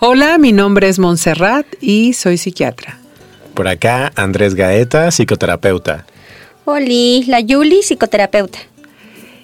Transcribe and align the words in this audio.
Hola, 0.00 0.38
mi 0.38 0.52
nombre 0.52 0.88
es 0.88 1.00
Montserrat 1.00 1.66
y 1.80 2.12
soy 2.12 2.38
psiquiatra. 2.38 3.00
Por 3.54 3.66
acá, 3.66 4.12
Andrés 4.14 4.54
Gaeta, 4.54 5.10
psicoterapeuta. 5.10 6.06
Hola, 6.64 6.86
la 7.26 7.40
Yuli, 7.40 7.82
psicoterapeuta. 7.82 8.60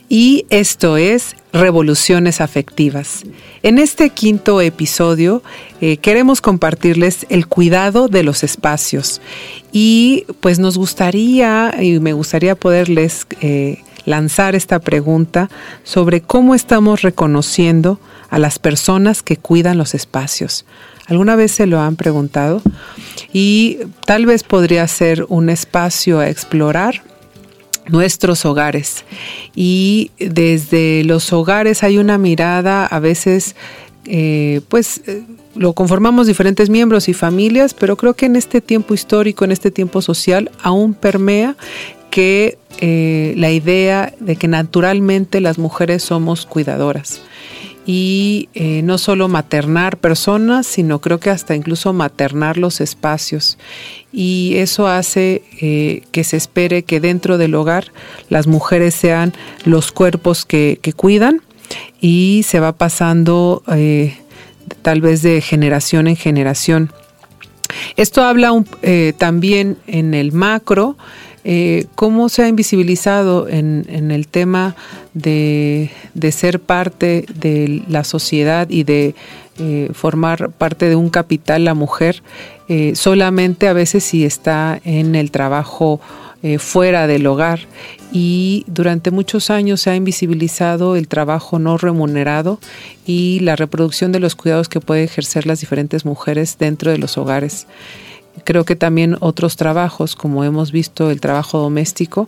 Y 0.09 0.47
esto 0.51 0.97
es 0.97 1.35
Revoluciones 1.53 2.41
Afectivas. 2.41 3.25
En 3.65 3.81
este 3.81 4.11
quinto 4.11 4.61
episodio 4.61 5.43
eh, 5.81 5.97
queremos 5.97 6.41
compartirles 6.41 7.27
el 7.31 7.49
cuidado 7.49 8.07
de 8.07 8.23
los 8.23 8.45
espacios. 8.45 9.21
Y 9.73 10.25
pues 10.39 10.61
nos 10.61 10.79
gustaría, 10.79 11.75
y 11.83 11.99
me 11.99 12.13
gustaría 12.13 12.55
poderles 12.55 13.27
eh, 13.41 13.83
lanzar 14.05 14.55
esta 14.55 14.79
pregunta 14.79 15.51
sobre 15.83 16.21
cómo 16.21 16.55
estamos 16.55 17.03
reconociendo 17.03 17.99
a 18.35 18.39
las 18.41 18.59
personas 18.59 19.23
que 19.23 19.37
cuidan 19.37 19.79
los 19.79 19.95
espacios. 19.95 20.65
¿Alguna 21.07 21.37
vez 21.37 21.53
se 21.53 21.69
lo 21.69 21.81
han 21.81 21.95
preguntado? 21.95 22.63
Y 23.33 23.79
tal 24.07 24.27
vez 24.27 24.43
podría 24.43 24.89
ser 24.89 25.25
un 25.29 25.51
espacio 25.51 26.19
a 26.19 26.29
explorar 26.29 27.05
nuestros 27.87 28.45
hogares. 28.45 29.05
Y 29.55 30.11
desde 30.19 31.05
los 31.05 31.33
hogares 31.33 31.85
hay 31.85 31.97
una 31.97 32.19
mirada 32.19 32.87
a 32.87 32.99
veces, 32.99 33.55
eh, 34.05 34.63
pues 34.69 35.03
eh, 35.07 35.23
lo 35.55 35.75
conformamos 35.75 36.27
diferentes 36.27 36.71
miembros 36.71 37.09
y 37.09 37.15
familias, 37.15 37.73
pero 37.73 37.95
creo 37.97 38.15
que 38.15 38.27
en 38.27 38.35
este 38.35 38.61
tiempo 38.61 38.95
histórico, 38.95 39.45
en 39.45 39.53
este 39.53 39.71
tiempo 39.71 40.03
social, 40.03 40.51
aún 40.61 40.95
permea 40.95 41.55
que 42.11 42.59
eh, 42.81 43.35
la 43.37 43.53
idea 43.53 44.13
de 44.19 44.35
que 44.35 44.49
naturalmente 44.49 45.41
las 45.41 45.57
mujeres 45.57 46.03
somos 46.03 46.47
cuidadoras 46.47 47.21
y 47.87 48.49
eh, 48.55 48.83
no 48.83 48.97
solo 48.99 49.29
maternar 49.29 49.99
personas, 49.99 50.67
sino 50.67 51.01
creo 51.01 51.21
que 51.21 51.31
hasta 51.31 51.55
incluso 51.55 51.93
maternar 51.93 52.57
los 52.57 52.81
espacios. 52.81 53.59
Y 54.13 54.55
eso 54.57 54.87
hace 54.87 55.43
eh, 55.61 56.03
que 56.11 56.25
se 56.25 56.37
espere 56.37 56.83
que 56.83 57.01
dentro 57.01 57.37
del 57.37 57.55
hogar 57.55 57.93
las 58.31 58.47
mujeres 58.47 58.95
sean 58.95 59.35
los 59.65 59.93
cuerpos 59.93 60.47
que, 60.47 60.79
cuidan 60.97 61.43
y 62.01 62.43
se 62.47 62.61
va 62.61 62.73
pasando 62.73 63.63
eh, 63.73 64.17
tal 64.83 65.01
vez 65.01 65.23
de 65.23 65.41
generación 65.41 66.07
en 66.07 66.17
generación. 66.17 66.93
Esto 67.97 68.23
habla 68.23 68.53
también 69.19 69.77
en 69.87 70.15
el 70.15 70.33
macro 70.33 70.97
eh, 71.45 71.85
¿Cómo 71.95 72.31
se 72.31 72.43
ha 72.43 72.49
invisibilizado 72.49 73.49
en, 73.49 74.11
el 74.11 74.27
tema 74.29 74.75
de, 75.13 75.91
ser 76.33 76.59
parte 76.59 77.27
de 77.35 77.83
la 77.87 78.03
sociedad 78.03 78.69
y 78.71 78.85
de 78.85 79.15
eh, 79.59 79.91
formar 79.93 80.51
parte 80.51 80.89
de 80.89 80.97
un 80.97 81.11
capital 81.11 81.65
la 81.65 81.75
mujer? 81.75 82.23
Eh, 82.69 82.95
solamente 82.95 83.69
a 83.69 83.75
veces 83.75 84.05
si 84.05 84.25
está 84.25 84.81
en 84.85 85.15
el 85.15 85.31
trabajo 85.31 86.01
fuera 86.59 87.07
del 87.07 87.27
hogar 87.27 87.61
y 88.13 88.65
durante 88.67 89.11
muchos 89.11 89.49
años 89.49 89.81
se 89.81 89.89
ha 89.89 89.97
invisibilizado 89.97 90.95
el 90.95 91.09
trabajo 91.09 91.59
no 91.59 91.79
remunerado 91.79 92.59
y 93.07 93.41
la 93.41 93.57
reproducción 93.57 94.13
de 94.13 94.21
los 94.21 94.35
cuidados 94.35 94.69
que 94.69 94.79
pueden 94.79 95.05
ejercer 95.05 95.47
las 95.47 95.61
diferentes 95.61 96.05
mujeres 96.05 96.59
dentro 96.59 96.91
de 96.91 96.99
los 96.99 97.17
hogares. 97.17 97.67
Creo 98.43 98.65
que 98.65 98.75
también 98.75 99.17
otros 99.21 99.57
trabajos, 99.57 100.17
como 100.17 100.45
hemos 100.45 100.73
visto 100.73 101.11
el 101.11 101.21
trabajo 101.21 101.59
doméstico, 101.59 102.27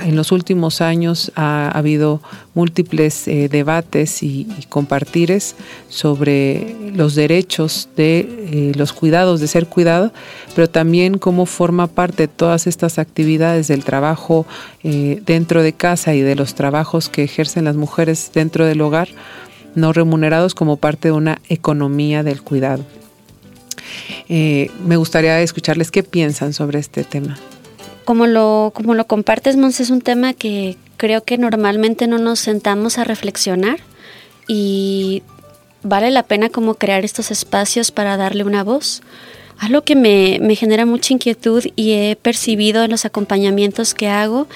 en 0.00 0.16
los 0.16 0.32
últimos 0.32 0.80
años 0.80 1.32
ha, 1.34 1.68
habido 1.68 2.20
múltiples 2.54 3.28
eh, 3.28 3.48
debates 3.48 4.22
y, 4.22 4.46
compartires 4.68 5.54
sobre 5.88 6.74
los 6.94 7.14
derechos 7.14 7.88
de 7.96 8.20
eh, 8.20 8.72
los 8.74 8.92
cuidados, 8.92 9.40
de 9.40 9.48
ser 9.48 9.66
cuidado, 9.66 10.12
pero 10.54 10.68
también 10.68 11.18
cómo 11.18 11.46
forma 11.46 11.88
parte 11.88 12.24
de 12.24 12.28
todas 12.28 12.66
estas 12.66 12.98
actividades 12.98 13.68
del 13.68 13.84
trabajo 13.84 14.46
eh, 14.82 15.22
dentro 15.26 15.62
de 15.62 15.72
casa 15.72 16.14
y 16.14 16.22
de 16.22 16.36
los 16.36 16.54
trabajos 16.54 17.08
que 17.08 17.24
ejercen 17.24 17.64
las 17.64 17.76
mujeres 17.76 18.30
dentro 18.32 18.64
del 18.64 18.80
hogar, 18.80 19.08
no 19.74 19.92
remunerados 19.92 20.54
como 20.54 20.76
parte 20.76 21.08
de 21.08 21.12
una 21.12 21.40
economía 21.48 22.22
del 22.22 22.42
cuidado. 22.42 22.84
Eh, 24.28 24.70
me 24.84 24.96
gustaría 24.96 25.40
escucharles 25.40 25.90
qué 25.90 26.02
piensan 26.02 26.52
sobre 26.52 26.78
este 26.78 27.04
tema. 27.04 27.38
Como 28.04 28.26
lo, 28.26 28.72
como 28.74 28.94
lo 28.94 29.06
compartes, 29.06 29.56
Mons, 29.56 29.80
es 29.80 29.90
un 29.90 30.00
tema 30.00 30.34
que 30.34 30.76
creo 30.96 31.24
que 31.24 31.38
normalmente 31.38 32.06
no 32.06 32.18
nos 32.18 32.40
sentamos 32.40 32.98
a 32.98 33.04
reflexionar 33.04 33.78
y 34.48 35.22
vale 35.82 36.10
la 36.10 36.22
pena 36.22 36.48
como 36.48 36.74
crear 36.74 37.04
estos 37.04 37.30
espacios 37.30 37.90
para 37.90 38.16
darle 38.16 38.44
una 38.44 38.64
voz. 38.64 39.02
Algo 39.62 39.82
que 39.82 39.94
me, 39.94 40.56
genera 40.56 40.86
mucha 40.86 41.12
inquietud 41.14 41.64
y 41.76 41.92
he 41.92 42.16
percibido 42.16 42.82
en 42.82 42.90
los 42.90 43.04
acompañamientos 43.04 43.94
que 43.94 44.08
hago 44.08 44.48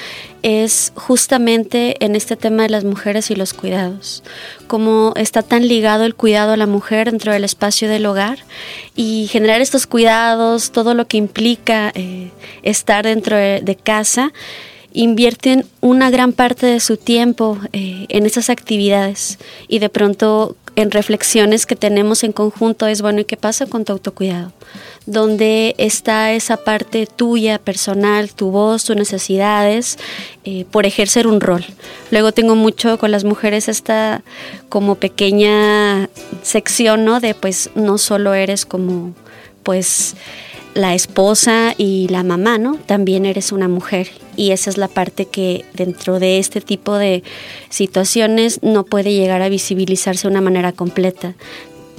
es 0.42 0.90
justamente 0.96 2.04
en 2.04 2.16
este 2.16 2.34
tema 2.34 2.64
de 2.64 2.70
las 2.70 2.82
mujeres 2.82 3.30
y 3.30 3.36
los 3.36 3.54
cuidados. 3.54 4.24
Cómo 4.66 5.12
está 5.14 5.42
tan 5.42 5.68
ligado 5.68 6.04
el 6.04 6.16
cuidado 6.16 6.54
a 6.54 6.56
la 6.56 6.66
mujer 6.66 7.08
dentro 7.08 7.32
del 7.32 7.44
espacio 7.44 7.88
del 7.88 8.04
hogar 8.04 8.40
y 8.96 9.28
generar 9.30 9.60
estos 9.60 9.86
cuidados, 9.86 10.72
todo 10.72 10.92
lo 10.92 11.06
que 11.06 11.18
implica 11.18 11.92
eh, 11.94 12.32
estar 12.64 13.04
dentro 13.04 13.36
de, 13.36 13.78
casa 13.80 14.32
invierten 14.92 15.66
una 15.80 16.10
gran 16.10 16.32
parte 16.32 16.66
de 16.66 16.80
su 16.80 16.96
tiempo 16.96 17.60
eh, 17.72 18.06
en 18.08 18.26
esas 18.26 18.50
actividades 18.50 19.38
y 19.68 19.78
de 19.78 19.88
pronto 19.88 20.56
en 20.76 20.90
reflexiones 20.90 21.64
que 21.64 21.74
tenemos 21.74 22.22
en 22.22 22.32
conjunto 22.32 22.86
es, 22.86 23.00
bueno, 23.02 23.20
¿y 23.20 23.24
qué 23.24 23.36
pasa 23.36 23.66
con 23.66 23.84
tu 23.84 23.92
autocuidado? 23.92 24.52
¿Dónde 25.06 25.74
está 25.78 26.32
esa 26.32 26.58
parte 26.58 27.06
tuya, 27.06 27.58
personal, 27.58 28.32
tu 28.32 28.50
voz, 28.50 28.84
tus 28.84 28.94
necesidades, 28.94 29.98
eh, 30.44 30.66
por 30.70 30.84
ejercer 30.84 31.26
un 31.26 31.40
rol? 31.40 31.64
Luego 32.10 32.32
tengo 32.32 32.54
mucho 32.56 32.98
con 32.98 33.10
las 33.10 33.24
mujeres 33.24 33.68
esta 33.68 34.22
como 34.68 34.96
pequeña 34.96 36.10
sección, 36.42 37.04
¿no? 37.04 37.20
De 37.20 37.34
pues 37.34 37.70
no 37.74 37.96
solo 37.96 38.34
eres 38.34 38.66
como, 38.66 39.14
pues 39.62 40.14
la 40.76 40.94
esposa 40.94 41.74
y 41.76 42.06
la 42.08 42.22
mamá, 42.22 42.58
¿no? 42.58 42.76
También 42.76 43.24
eres 43.24 43.50
una 43.50 43.66
mujer 43.66 44.08
y 44.36 44.50
esa 44.50 44.68
es 44.68 44.76
la 44.76 44.88
parte 44.88 45.24
que 45.24 45.64
dentro 45.72 46.20
de 46.20 46.38
este 46.38 46.60
tipo 46.60 46.96
de 46.96 47.22
situaciones 47.70 48.62
no 48.62 48.84
puede 48.84 49.14
llegar 49.14 49.40
a 49.40 49.48
visibilizarse 49.48 50.28
de 50.28 50.32
una 50.32 50.42
manera 50.42 50.72
completa 50.72 51.34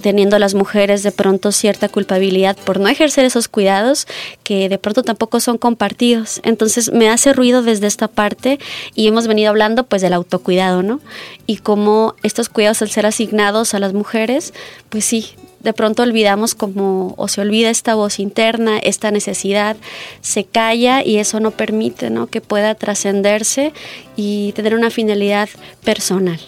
teniendo 0.01 0.37
las 0.37 0.53
mujeres 0.53 1.01
de 1.01 1.11
pronto 1.11 1.51
cierta 1.51 1.89
culpabilidad 1.89 2.55
por 2.55 2.79
no 2.79 2.87
ejercer 2.87 3.25
esos 3.25 3.47
cuidados 3.47 4.05
que 4.43 4.69
de 4.69 4.77
pronto 4.77 5.01
tampoco 5.01 5.39
son 5.39 5.57
compartidos. 5.57 6.39
Entonces 6.43 6.93
me 6.93 7.09
hace 7.09 7.33
ruido 7.33 7.63
desde 7.63 7.87
esta 7.87 8.07
parte 8.07 8.59
y 8.93 9.07
hemos 9.07 9.27
venido 9.27 9.49
hablando 9.49 9.85
pues 9.85 10.03
del 10.03 10.13
autocuidado, 10.13 10.83
¿no? 10.83 10.99
Y 11.47 11.57
cómo 11.57 12.15
estos 12.21 12.47
cuidados 12.47 12.83
al 12.83 12.89
ser 12.89 13.07
asignados 13.07 13.73
a 13.73 13.79
las 13.79 13.93
mujeres, 13.93 14.53
pues 14.89 15.03
sí, 15.03 15.33
de 15.59 15.73
pronto 15.73 16.03
olvidamos 16.03 16.55
como 16.55 17.13
o 17.17 17.27
se 17.27 17.41
olvida 17.41 17.69
esta 17.69 17.95
voz 17.95 18.19
interna, 18.19 18.77
esta 18.79 19.11
necesidad, 19.11 19.77
se 20.21 20.43
calla 20.43 21.03
y 21.03 21.17
eso 21.17 21.39
no 21.39 21.51
permite 21.51 22.09
¿no? 22.09 22.27
que 22.27 22.41
pueda 22.41 22.75
trascenderse 22.75 23.73
y 24.15 24.51
tener 24.53 24.75
una 24.75 24.89
finalidad 24.89 25.49
personal. 25.83 26.39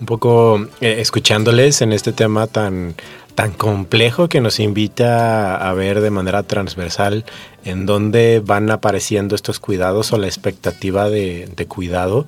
Un 0.00 0.06
poco 0.06 0.66
eh, 0.80 0.96
escuchándoles 0.98 1.80
en 1.80 1.92
este 1.92 2.12
tema 2.12 2.48
tan, 2.48 2.96
tan 3.34 3.52
complejo 3.52 4.28
que 4.28 4.40
nos 4.40 4.58
invita 4.58 5.56
a 5.56 5.72
ver 5.74 6.00
de 6.00 6.10
manera 6.10 6.42
transversal 6.42 7.24
en 7.64 7.86
dónde 7.86 8.42
van 8.44 8.70
apareciendo 8.70 9.36
estos 9.36 9.60
cuidados 9.60 10.12
o 10.12 10.18
la 10.18 10.26
expectativa 10.26 11.08
de, 11.08 11.48
de 11.54 11.66
cuidado, 11.66 12.26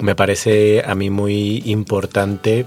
me 0.00 0.14
parece 0.14 0.84
a 0.86 0.94
mí 0.94 1.10
muy 1.10 1.62
importante 1.66 2.66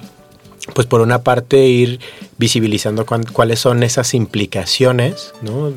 pues 0.74 0.88
por 0.88 1.02
una 1.02 1.24
parte 1.24 1.68
ir 1.68 2.00
visibilizando 2.42 3.06
cuáles 3.06 3.60
son 3.60 3.84
esas 3.84 4.16
implicaciones, 4.16 5.32
¿no? 5.44 5.72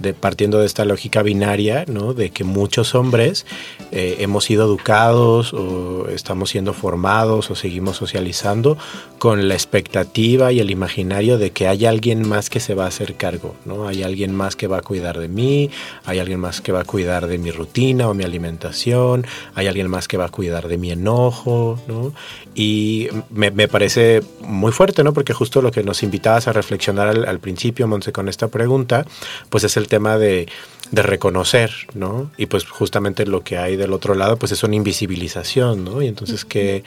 de, 0.00 0.12
partiendo 0.12 0.58
de 0.58 0.66
esta 0.66 0.84
lógica 0.84 1.22
binaria, 1.22 1.84
¿no? 1.86 2.14
de 2.14 2.30
que 2.30 2.42
muchos 2.42 2.96
hombres 2.96 3.46
eh, 3.92 4.16
hemos 4.18 4.42
sido 4.42 4.64
educados 4.64 5.54
o 5.54 6.08
estamos 6.08 6.50
siendo 6.50 6.72
formados 6.72 7.52
o 7.52 7.54
seguimos 7.54 7.98
socializando 7.98 8.76
con 9.20 9.46
la 9.46 9.54
expectativa 9.54 10.50
y 10.50 10.58
el 10.58 10.72
imaginario 10.72 11.38
de 11.38 11.52
que 11.52 11.68
hay 11.68 11.86
alguien 11.86 12.28
más 12.28 12.50
que 12.50 12.58
se 12.58 12.74
va 12.74 12.86
a 12.86 12.88
hacer 12.88 13.14
cargo, 13.14 13.54
¿no? 13.64 13.86
hay 13.86 14.02
alguien 14.02 14.34
más 14.34 14.56
que 14.56 14.66
va 14.66 14.78
a 14.78 14.82
cuidar 14.82 15.16
de 15.16 15.28
mí, 15.28 15.70
hay 16.06 16.18
alguien 16.18 16.40
más 16.40 16.60
que 16.60 16.72
va 16.72 16.80
a 16.80 16.84
cuidar 16.84 17.28
de 17.28 17.38
mi 17.38 17.52
rutina 17.52 18.08
o 18.08 18.14
mi 18.14 18.24
alimentación, 18.24 19.24
hay 19.54 19.68
alguien 19.68 19.88
más 19.88 20.08
que 20.08 20.16
va 20.16 20.24
a 20.24 20.30
cuidar 20.30 20.66
de 20.66 20.76
mi 20.76 20.90
enojo, 20.90 21.78
¿no? 21.86 22.12
y 22.56 23.06
me, 23.30 23.52
me 23.52 23.68
parece 23.68 24.22
muy 24.50 24.72
fuerte, 24.72 25.04
¿no? 25.04 25.12
porque 25.12 25.32
justo 25.32 25.62
lo 25.62 25.70
que 25.70 25.82
nos 25.82 26.02
invitabas 26.02 26.48
a 26.48 26.52
reflexionar 26.52 27.08
al, 27.08 27.26
al 27.26 27.38
principio, 27.40 27.86
Monse, 27.86 28.12
con 28.12 28.28
esta 28.28 28.48
pregunta, 28.48 29.06
pues 29.48 29.64
es 29.64 29.76
el 29.76 29.88
tema 29.88 30.18
de, 30.18 30.48
reconocer, 30.92 31.70
¿no? 31.94 32.32
Y 32.36 32.46
pues 32.46 32.66
justamente 32.66 33.24
lo 33.24 33.44
que 33.44 33.58
hay 33.58 33.76
del 33.76 33.92
otro 33.92 34.16
lado, 34.16 34.36
pues 34.36 34.50
es 34.50 34.64
una 34.64 34.74
invisibilización, 34.74 35.84
¿no? 35.84 36.02
Y 36.02 36.08
entonces, 36.08 36.44
¿qué, 36.44 36.82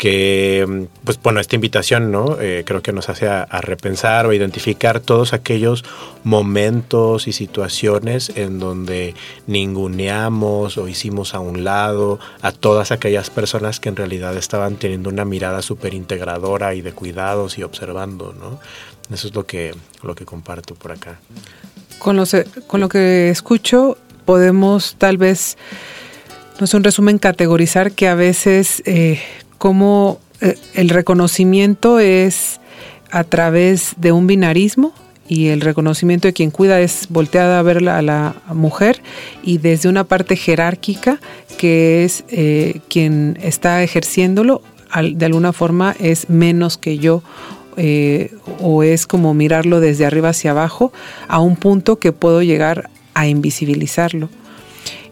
que, 0.00 0.86
pues 1.04 1.20
bueno, 1.22 1.40
esta 1.40 1.56
invitación, 1.56 2.10
¿no? 2.10 2.40
Eh, 2.40 2.64
creo 2.64 2.80
que 2.80 2.90
nos 2.90 3.10
hace 3.10 3.28
a, 3.28 3.44
repensar 3.60 4.24
o 4.24 4.32
identificar 4.32 4.98
todos 4.98 5.34
aquellos 5.34 5.84
momentos 6.24 7.28
y 7.28 7.34
situaciones 7.34 8.32
en 8.34 8.58
donde 8.60 9.14
ninguneamos 9.46 10.78
o 10.78 10.88
hicimos 10.88 11.34
a 11.34 11.40
un 11.40 11.64
lado 11.64 12.18
a 12.40 12.50
todas 12.50 12.92
aquellas 12.92 13.28
personas 13.28 13.78
que 13.78 13.90
en 13.90 13.96
realidad 13.96 14.34
estaban 14.38 14.76
teniendo 14.76 15.10
una 15.10 15.26
mirada 15.26 15.60
súper 15.60 15.92
integradora 15.92 16.74
y 16.74 16.80
de 16.80 16.92
cuidados 16.92 17.58
y 17.58 17.62
observando, 17.62 18.32
¿no? 18.32 18.58
Eso 19.14 19.28
es 19.28 19.34
lo 19.34 19.44
que, 19.44 19.74
lo 20.02 20.14
que 20.14 20.24
comparto 20.24 20.74
por 20.76 20.92
acá. 20.92 21.20
Con 21.98 22.16
lo, 22.16 22.24
con 22.66 22.80
lo 22.80 22.88
que 22.88 23.28
escucho, 23.28 23.98
podemos 24.24 24.96
tal 24.96 25.18
vez, 25.18 25.58
no 26.58 26.66
sé, 26.66 26.78
un 26.78 26.84
resumen, 26.84 27.18
categorizar 27.18 27.92
que 27.92 28.08
a 28.08 28.14
veces 28.14 28.82
eh, 28.86 29.20
como 29.60 30.18
eh, 30.40 30.56
el 30.72 30.88
reconocimiento 30.88 31.98
es 31.98 32.60
a 33.10 33.24
través 33.24 33.92
de 33.98 34.10
un 34.10 34.26
binarismo 34.26 34.94
y 35.28 35.48
el 35.48 35.60
reconocimiento 35.60 36.28
de 36.28 36.32
quien 36.32 36.50
cuida 36.50 36.80
es 36.80 37.08
volteada 37.10 37.58
a 37.58 37.62
ver 37.62 37.86
a 37.86 38.00
la 38.00 38.36
mujer 38.54 39.02
y 39.42 39.58
desde 39.58 39.90
una 39.90 40.04
parte 40.04 40.34
jerárquica 40.34 41.20
que 41.58 42.04
es 42.04 42.24
eh, 42.30 42.80
quien 42.88 43.38
está 43.42 43.82
ejerciéndolo, 43.82 44.62
de 44.98 45.26
alguna 45.26 45.52
forma 45.52 45.94
es 46.00 46.30
menos 46.30 46.78
que 46.78 46.96
yo 46.96 47.22
eh, 47.76 48.32
o 48.62 48.82
es 48.82 49.06
como 49.06 49.34
mirarlo 49.34 49.78
desde 49.78 50.06
arriba 50.06 50.30
hacia 50.30 50.52
abajo 50.52 50.90
a 51.28 51.38
un 51.38 51.56
punto 51.56 51.98
que 51.98 52.12
puedo 52.12 52.42
llegar 52.42 52.88
a 53.12 53.28
invisibilizarlo. 53.28 54.30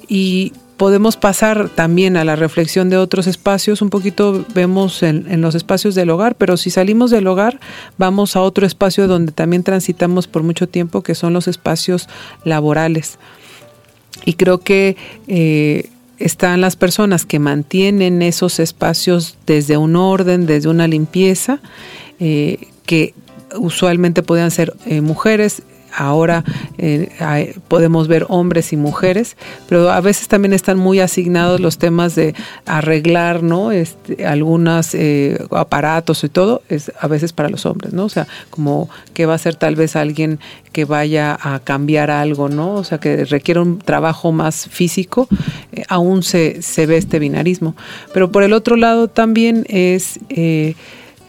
Y 0.08 0.54
podemos 0.78 1.16
pasar 1.16 1.68
también 1.68 2.16
a 2.16 2.24
la 2.24 2.36
reflexión 2.36 2.88
de 2.88 2.96
otros 2.96 3.26
espacios, 3.26 3.82
un 3.82 3.90
poquito 3.90 4.46
vemos 4.54 5.02
en, 5.02 5.40
los 5.42 5.54
espacios 5.54 5.94
del 5.94 6.08
hogar, 6.08 6.36
pero 6.36 6.56
si 6.56 6.70
salimos 6.70 7.10
del 7.10 7.26
hogar 7.26 7.60
vamos 7.98 8.36
a 8.36 8.40
otro 8.40 8.64
espacio 8.64 9.08
donde 9.08 9.32
también 9.32 9.64
transitamos 9.64 10.28
por 10.28 10.44
mucho 10.44 10.68
tiempo, 10.68 11.02
que 11.02 11.14
son 11.14 11.32
los 11.34 11.48
espacios 11.48 12.08
laborales. 12.44 13.18
Y 14.24 14.34
creo 14.34 14.58
que 14.58 14.96
eh, 15.26 15.90
están 16.18 16.60
las 16.60 16.76
personas 16.76 17.26
que 17.26 17.40
mantienen 17.40 18.22
esos 18.22 18.60
espacios 18.60 19.36
desde 19.46 19.76
un 19.76 19.96
orden, 19.96 20.46
desde 20.46 20.68
una 20.68 20.86
limpieza, 20.86 21.60
eh, 22.20 22.68
que 22.86 23.14
usualmente 23.56 24.22
podían 24.22 24.50
ser 24.50 24.74
eh, 24.86 25.00
mujeres, 25.00 25.62
ahora 25.94 26.44
eh, 26.78 27.54
podemos 27.68 28.08
ver 28.08 28.26
hombres 28.28 28.72
y 28.72 28.76
mujeres, 28.76 29.36
pero 29.68 29.90
a 29.90 30.00
veces 30.00 30.28
también 30.28 30.52
están 30.52 30.78
muy 30.78 31.00
asignados 31.00 31.60
los 31.60 31.78
temas 31.78 32.14
de 32.14 32.34
arreglar, 32.66 33.42
¿no? 33.42 33.72
Este, 33.72 34.26
algunos 34.26 34.96
aparatos 35.50 36.24
y 36.24 36.28
todo, 36.28 36.62
es 36.68 36.92
a 37.00 37.08
veces 37.08 37.32
para 37.32 37.48
los 37.48 37.66
hombres, 37.66 37.92
¿no? 37.92 38.04
O 38.04 38.08
sea, 38.08 38.26
como 38.50 38.88
que 39.14 39.26
va 39.26 39.34
a 39.34 39.38
ser 39.38 39.56
tal 39.56 39.76
vez 39.76 39.96
alguien 39.96 40.38
que 40.72 40.84
vaya 40.84 41.36
a 41.40 41.60
cambiar 41.60 42.10
algo, 42.10 42.48
¿no? 42.48 42.74
O 42.74 42.84
sea, 42.84 42.98
que 42.98 43.24
requiere 43.24 43.60
un 43.60 43.78
trabajo 43.78 44.32
más 44.32 44.68
físico, 44.68 45.28
aún 45.88 46.22
se, 46.22 46.62
se 46.62 46.86
ve 46.86 46.96
este 46.96 47.18
binarismo. 47.18 47.74
Pero 48.12 48.30
por 48.30 48.42
el 48.42 48.52
otro 48.52 48.76
lado 48.76 49.08
también 49.08 49.64
es 49.68 50.20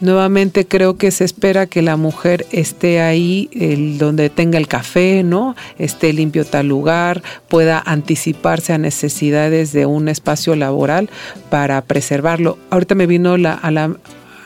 Nuevamente 0.00 0.66
creo 0.66 0.96
que 0.96 1.10
se 1.10 1.24
espera 1.24 1.66
que 1.66 1.82
la 1.82 1.98
mujer 1.98 2.46
esté 2.52 3.02
ahí 3.02 3.50
el, 3.52 3.98
donde 3.98 4.30
tenga 4.30 4.56
el 4.56 4.66
café, 4.66 5.22
¿no? 5.22 5.54
Esté 5.78 6.14
limpio 6.14 6.46
tal 6.46 6.68
lugar, 6.68 7.22
pueda 7.48 7.82
anticiparse 7.84 8.72
a 8.72 8.78
necesidades 8.78 9.72
de 9.72 9.84
un 9.84 10.08
espacio 10.08 10.56
laboral 10.56 11.10
para 11.50 11.82
preservarlo. 11.82 12.56
Ahorita 12.70 12.94
me 12.94 13.06
vino 13.06 13.36
la, 13.36 13.52
a, 13.52 13.70
la, 13.70 13.94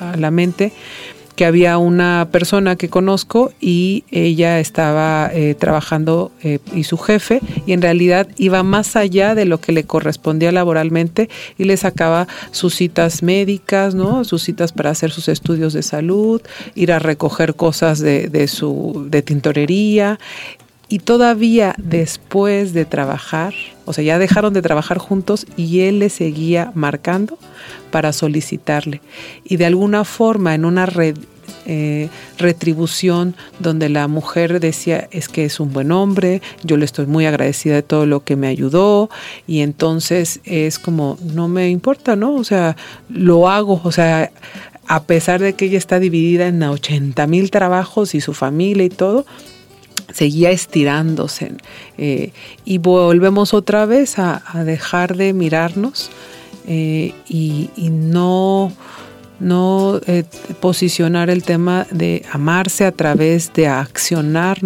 a 0.00 0.16
la 0.16 0.30
mente 0.32 0.72
que 1.36 1.44
había 1.44 1.78
una 1.78 2.28
persona 2.30 2.76
que 2.76 2.88
conozco 2.88 3.52
y 3.60 4.04
ella 4.10 4.60
estaba 4.60 5.30
eh, 5.32 5.54
trabajando 5.54 6.30
eh, 6.42 6.58
y 6.74 6.84
su 6.84 6.98
jefe 6.98 7.40
y 7.66 7.72
en 7.72 7.82
realidad 7.82 8.28
iba 8.36 8.62
más 8.62 8.96
allá 8.96 9.34
de 9.34 9.44
lo 9.44 9.60
que 9.60 9.72
le 9.72 9.84
correspondía 9.84 10.52
laboralmente 10.52 11.28
y 11.58 11.64
le 11.64 11.76
sacaba 11.76 12.28
sus 12.50 12.74
citas 12.74 13.22
médicas, 13.22 13.94
¿no? 13.94 14.24
sus 14.24 14.42
citas 14.42 14.72
para 14.72 14.90
hacer 14.90 15.10
sus 15.10 15.28
estudios 15.28 15.72
de 15.72 15.82
salud, 15.82 16.40
ir 16.74 16.92
a 16.92 16.98
recoger 16.98 17.54
cosas 17.54 17.98
de, 17.98 18.28
de 18.28 18.48
su 18.48 19.06
de 19.10 19.22
tintorería 19.22 20.18
y 20.88 20.98
todavía 20.98 21.74
después 21.78 22.72
de 22.72 22.84
trabajar, 22.84 23.54
o 23.84 23.92
sea, 23.92 24.04
ya 24.04 24.18
dejaron 24.18 24.52
de 24.52 24.62
trabajar 24.62 24.98
juntos 24.98 25.46
y 25.56 25.80
él 25.80 25.98
le 25.98 26.10
seguía 26.10 26.72
marcando 26.74 27.38
para 27.90 28.12
solicitarle. 28.12 29.00
Y 29.44 29.56
de 29.56 29.66
alguna 29.66 30.04
forma 30.04 30.54
en 30.54 30.64
una 30.64 30.86
eh, 31.66 32.08
retribución 32.38 33.34
donde 33.58 33.88
la 33.88 34.06
mujer 34.08 34.60
decía 34.60 35.08
es 35.10 35.28
que 35.28 35.44
es 35.44 35.60
un 35.60 35.72
buen 35.72 35.92
hombre, 35.92 36.42
yo 36.62 36.76
le 36.76 36.84
estoy 36.84 37.06
muy 37.06 37.24
agradecida 37.24 37.74
de 37.76 37.82
todo 37.82 38.04
lo 38.04 38.22
que 38.22 38.36
me 38.36 38.48
ayudó 38.48 39.08
y 39.46 39.60
entonces 39.60 40.40
es 40.44 40.78
como 40.78 41.18
no 41.22 41.48
me 41.48 41.70
importa, 41.70 42.16
¿no? 42.16 42.34
O 42.34 42.44
sea, 42.44 42.76
lo 43.08 43.48
hago, 43.48 43.80
o 43.82 43.92
sea, 43.92 44.30
a 44.86 45.04
pesar 45.04 45.40
de 45.40 45.54
que 45.54 45.64
ella 45.66 45.78
está 45.78 45.98
dividida 45.98 46.46
en 46.46 46.62
80 46.62 47.26
mil 47.26 47.50
trabajos 47.50 48.14
y 48.14 48.20
su 48.20 48.34
familia 48.34 48.84
y 48.84 48.90
todo, 48.90 49.24
seguía 50.12 50.50
estirándose. 50.50 51.52
Eh, 51.98 52.32
y 52.64 52.78
volvemos 52.78 53.54
otra 53.54 53.86
vez 53.86 54.18
a, 54.18 54.42
dejar 54.64 55.16
de 55.16 55.32
mirarnos 55.32 56.10
eh, 56.66 57.12
y, 57.28 57.70
no, 57.90 58.72
no 59.40 60.00
eh, 60.06 60.24
posicionar 60.60 61.30
el 61.30 61.42
tema 61.42 61.86
de 61.90 62.24
amarse 62.32 62.84
a 62.84 62.92
través 62.92 63.52
de 63.52 63.68
accionar 63.68 64.58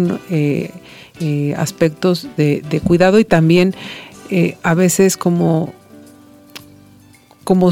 aspectos 1.57 2.27
de, 2.37 2.81
cuidado 2.83 3.19
y 3.19 3.25
también 3.25 3.75
a 4.63 4.73
veces 4.73 5.17
como, 5.17 5.73
como 7.43 7.71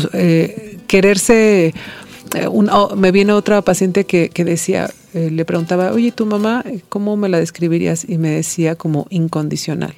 quererse 0.87 1.73
eh, 2.35 2.47
oh, 2.47 2.95
me 2.95 3.11
viene 3.11 3.33
otra 3.33 3.61
paciente 3.61 4.05
que, 4.05 4.29
decía, 4.43 4.89
eh, 5.13 5.29
le 5.31 5.45
preguntaba, 5.45 5.91
oye, 5.91 6.11
¿tu 6.11 6.25
mamá 6.25 6.63
cómo 6.89 7.17
me 7.17 7.29
la 7.29 7.39
describirías? 7.39 8.07
Y 8.07 8.17
me 8.17 8.29
decía 8.29 8.75
como 8.75 9.07
incondicional. 9.09 9.95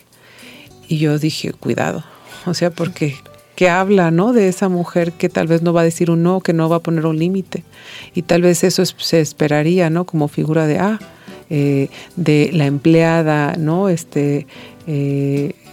Y 0.87 0.97
yo 0.97 1.19
dije, 1.19 1.53
cuidado, 1.53 2.03
o 2.45 2.53
sea, 2.53 2.71
porque 2.71 3.15
que 3.55 3.69
habla, 3.69 4.09
¿no? 4.09 4.31
De 4.31 4.47
esa 4.47 4.69
mujer 4.69 5.11
que 5.11 5.27
tal 5.27 5.47
vez 5.47 5.61
no 5.61 5.73
va 5.73 5.81
a 5.81 5.83
decir 5.83 6.09
un 6.09 6.23
no, 6.23 6.39
que 6.39 6.53
no 6.53 6.69
va 6.69 6.77
a 6.77 6.79
poner 6.79 7.05
un 7.05 7.19
límite. 7.19 7.63
Y 8.15 8.21
tal 8.21 8.41
vez 8.41 8.63
eso 8.63 8.85
se 8.85 9.19
esperaría, 9.19 9.89
¿no? 9.89 10.05
Como 10.05 10.29
figura 10.29 10.65
de, 10.65 10.79
ah, 10.79 10.99
eh, 11.49 11.89
de 12.15 12.51
la 12.53 12.65
empleada, 12.67 13.55
¿no? 13.57 13.89
Este, 13.89 14.47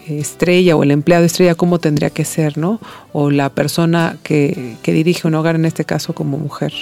estrella 0.09 0.77
o 0.77 0.83
el 0.83 0.91
empleado 0.91 1.25
estrella, 1.25 1.55
cómo 1.55 1.79
tendría 1.79 2.11
que 2.11 2.25
ser, 2.25 2.59
¿no? 2.59 2.81
O 3.13 3.31
la 3.31 3.51
persona 3.51 4.19
que, 4.23 4.77
dirige 4.85 5.27
un 5.27 5.35
hogar, 5.35 5.57
en 5.57 5.65
este 5.65 5.85
caso 5.85 6.15
como 6.15 6.39
mujer. 6.39 6.73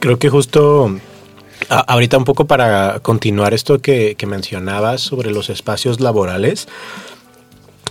Creo 0.00 0.18
que 0.18 0.28
justo 0.28 0.98
ahorita 1.68 2.18
un 2.18 2.24
poco 2.24 2.46
para 2.46 3.00
continuar 3.00 3.54
esto 3.54 3.80
que, 3.80 4.16
que 4.16 4.26
mencionabas 4.26 5.00
sobre 5.00 5.30
los 5.30 5.50
espacios 5.50 6.00
laborales, 6.00 6.68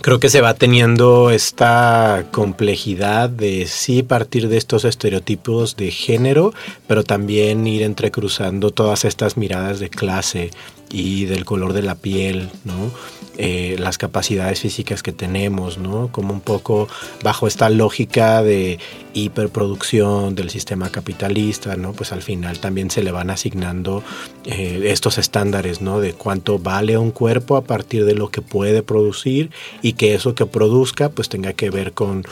creo 0.04 0.20
que 0.20 0.28
se 0.28 0.42
va 0.42 0.52
teniendo 0.52 1.30
esta 1.30 2.26
complejidad 2.30 3.30
de 3.30 3.66
sí 3.66 4.02
partir 4.02 4.48
de 4.48 4.58
estos 4.58 4.84
estereotipos 4.84 5.76
de 5.76 5.90
género, 5.90 6.52
pero 6.86 7.04
también 7.04 7.66
ir 7.66 7.82
entrecruzando 7.82 8.70
todas 8.70 9.06
estas 9.06 9.38
miradas 9.38 9.80
de 9.80 9.88
clase 9.88 10.50
y 10.90 11.24
del 11.24 11.46
color 11.46 11.72
de 11.72 11.82
la 11.82 11.94
piel, 11.94 12.50
¿no? 12.64 12.92
Eh, 13.36 13.74
las 13.80 13.98
capacidades 13.98 14.60
físicas 14.60 15.02
que 15.02 15.10
tenemos, 15.12 15.76
¿no? 15.78 16.08
Como 16.12 16.32
un 16.32 16.40
poco 16.40 16.86
bajo 17.24 17.48
esta 17.48 17.68
lógica 17.68 18.44
de 18.44 18.78
hiperproducción 19.12 20.36
del 20.36 20.50
sistema 20.50 20.90
capitalista, 20.90 21.76
¿no? 21.76 21.94
Pues 21.94 22.12
al 22.12 22.22
final 22.22 22.60
también 22.60 22.92
se 22.92 23.02
le 23.02 23.10
van 23.10 23.30
asignando 23.30 24.04
eh, 24.44 24.82
estos 24.84 25.18
estándares, 25.18 25.80
¿no? 25.80 25.98
De 25.98 26.12
cuánto 26.12 26.60
vale 26.60 26.96
un 26.96 27.10
cuerpo 27.10 27.56
a 27.56 27.64
partir 27.64 28.04
de 28.04 28.14
lo 28.14 28.30
que 28.30 28.40
puede 28.40 28.84
producir 28.84 29.50
y 29.82 29.94
que 29.94 30.14
eso 30.14 30.36
que 30.36 30.46
produzca 30.46 31.08
pues 31.08 31.28
tenga 31.28 31.54
que 31.54 31.70
ver 31.70 31.92
con, 31.92 32.24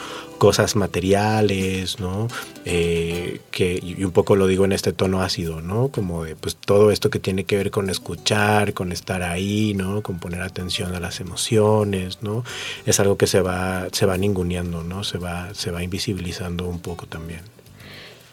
cosas 0.43 0.75
materiales, 0.75 2.01
¿no? 2.01 2.27
Eh, 2.65 3.39
que, 3.49 3.79
y 3.81 4.03
un 4.03 4.11
poco 4.11 4.35
lo 4.35 4.45
digo 4.45 4.65
en 4.65 4.73
este 4.73 4.91
tono 4.91 5.21
ácido, 5.21 5.61
¿no? 5.61 5.87
Como 5.87 6.25
de, 6.25 6.35
pues 6.35 6.57
todo 6.57 6.91
esto 6.91 7.09
que 7.09 7.17
tiene 7.17 7.45
que 7.45 7.55
ver 7.55 7.71
con 7.71 7.89
escuchar, 7.89 8.73
con 8.73 8.91
estar 8.91 9.23
ahí, 9.23 9.73
¿no? 9.73 10.01
Con 10.01 10.19
poner 10.19 10.41
atención 10.41 10.93
a 10.95 10.99
las 10.99 11.21
emociones, 11.21 12.23
¿no? 12.23 12.43
Es 12.85 12.99
algo 12.99 13.15
que 13.15 13.25
se 13.25 13.39
va, 13.39 13.87
se 13.93 14.05
va 14.05 14.17
ninguneando, 14.17 14.83
¿no? 14.83 15.05
Se 15.05 15.17
va, 15.17 15.53
se 15.53 15.71
va 15.71 15.81
invisibilizando 15.81 16.67
un 16.67 16.81
poco 16.81 17.05
también. 17.05 17.52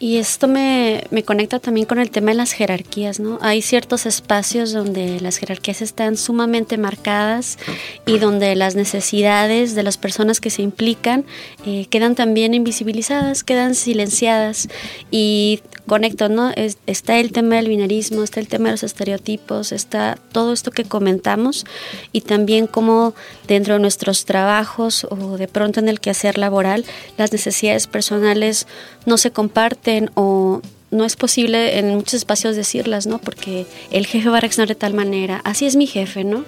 Y 0.02 0.16
esto 0.16 0.48
me, 0.48 1.04
me, 1.10 1.24
conecta 1.24 1.58
también 1.58 1.86
con 1.86 1.98
el 1.98 2.10
tema 2.10 2.30
de 2.30 2.38
las 2.38 2.52
jerarquías, 2.52 3.20
¿no? 3.20 3.38
Hay 3.42 3.60
ciertos 3.60 4.06
espacios 4.06 4.72
donde 4.72 5.20
las 5.20 5.36
jerarquías 5.36 5.82
están 5.82 6.16
sumamente 6.16 6.78
marcadas 6.78 7.58
y 8.06 8.18
donde 8.18 8.56
las 8.56 8.76
necesidades 8.76 9.74
de 9.74 9.82
las 9.82 9.98
personas 9.98 10.40
que 10.40 10.48
se 10.48 10.62
implican 10.62 11.26
eh, 11.66 11.84
quedan 11.90 12.14
también 12.14 12.54
invisibilizadas, 12.54 13.44
quedan 13.44 13.74
silenciadas. 13.74 14.68
Y 15.10 15.60
conecto, 15.90 16.28
¿no? 16.28 16.52
está 16.86 17.18
el 17.18 17.32
tema 17.32 17.56
del 17.56 17.66
binarismo, 17.66 18.22
está 18.22 18.38
el 18.38 18.46
tema 18.46 18.66
de 18.66 18.74
los 18.74 18.84
estereotipos, 18.84 19.72
está 19.72 20.16
todo 20.30 20.52
esto 20.52 20.70
que 20.70 20.84
comentamos 20.84 21.66
y 22.12 22.20
también 22.20 22.68
cómo 22.68 23.12
dentro 23.48 23.74
de 23.74 23.80
nuestros 23.80 24.24
trabajos 24.24 25.04
o 25.10 25.36
de 25.36 25.48
pronto 25.48 25.80
en 25.80 25.88
el 25.88 25.98
quehacer 25.98 26.38
laboral 26.38 26.84
las 27.18 27.32
necesidades 27.32 27.88
personales 27.88 28.68
no 29.04 29.16
se 29.16 29.32
comparten 29.32 30.12
o 30.14 30.62
no 30.92 31.04
es 31.04 31.16
posible 31.16 31.80
en 31.80 31.88
muchos 31.88 32.14
espacios 32.14 32.54
decirlas, 32.54 33.08
¿no? 33.08 33.18
Porque 33.18 33.66
el 33.90 34.06
jefe 34.06 34.28
va 34.28 34.36
a 34.36 34.40
reaccionar 34.40 34.68
de 34.68 34.76
tal 34.76 34.94
manera, 34.94 35.40
así 35.42 35.66
es 35.66 35.74
mi 35.74 35.88
jefe, 35.88 36.22
¿no? 36.22 36.44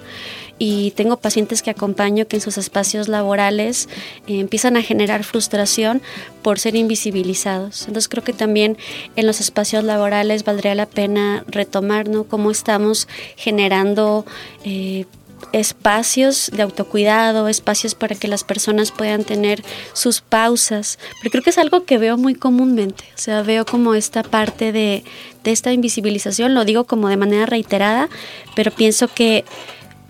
Y 0.59 0.91
tengo 0.91 1.17
pacientes 1.17 1.61
que 1.61 1.71
acompaño 1.71 2.27
que 2.27 2.37
en 2.37 2.41
sus 2.41 2.57
espacios 2.57 3.07
laborales 3.07 3.89
eh, 4.27 4.39
empiezan 4.39 4.77
a 4.77 4.81
generar 4.81 5.23
frustración 5.23 6.01
por 6.41 6.59
ser 6.59 6.75
invisibilizados. 6.75 7.87
Entonces 7.87 8.07
creo 8.07 8.23
que 8.23 8.33
también 8.33 8.77
en 9.15 9.25
los 9.25 9.41
espacios 9.41 9.83
laborales 9.83 10.43
valdría 10.43 10.75
la 10.75 10.85
pena 10.85 11.43
retomar. 11.47 12.07
Cómo 12.27 12.51
estamos 12.51 13.07
generando... 13.35 14.25
Eh, 14.63 15.05
espacios 15.51 16.49
de 16.53 16.63
autocuidado, 16.63 17.47
espacios 17.47 17.95
para 17.95 18.15
que 18.15 18.27
las 18.27 18.43
personas 18.43 18.91
puedan 18.91 19.23
tener 19.23 19.63
sus 19.93 20.21
pausas, 20.21 20.97
pero 21.19 21.31
creo 21.31 21.43
que 21.43 21.49
es 21.49 21.57
algo 21.57 21.83
que 21.83 21.97
veo 21.97 22.17
muy 22.17 22.35
comúnmente, 22.35 23.03
o 23.15 23.17
sea, 23.17 23.41
veo 23.41 23.65
como 23.65 23.93
esta 23.93 24.23
parte 24.23 24.71
de, 24.71 25.03
de 25.43 25.51
esta 25.51 25.73
invisibilización, 25.73 26.53
lo 26.53 26.65
digo 26.65 26.85
como 26.85 27.09
de 27.09 27.17
manera 27.17 27.45
reiterada, 27.45 28.09
pero 28.55 28.71
pienso 28.71 29.07
que 29.07 29.43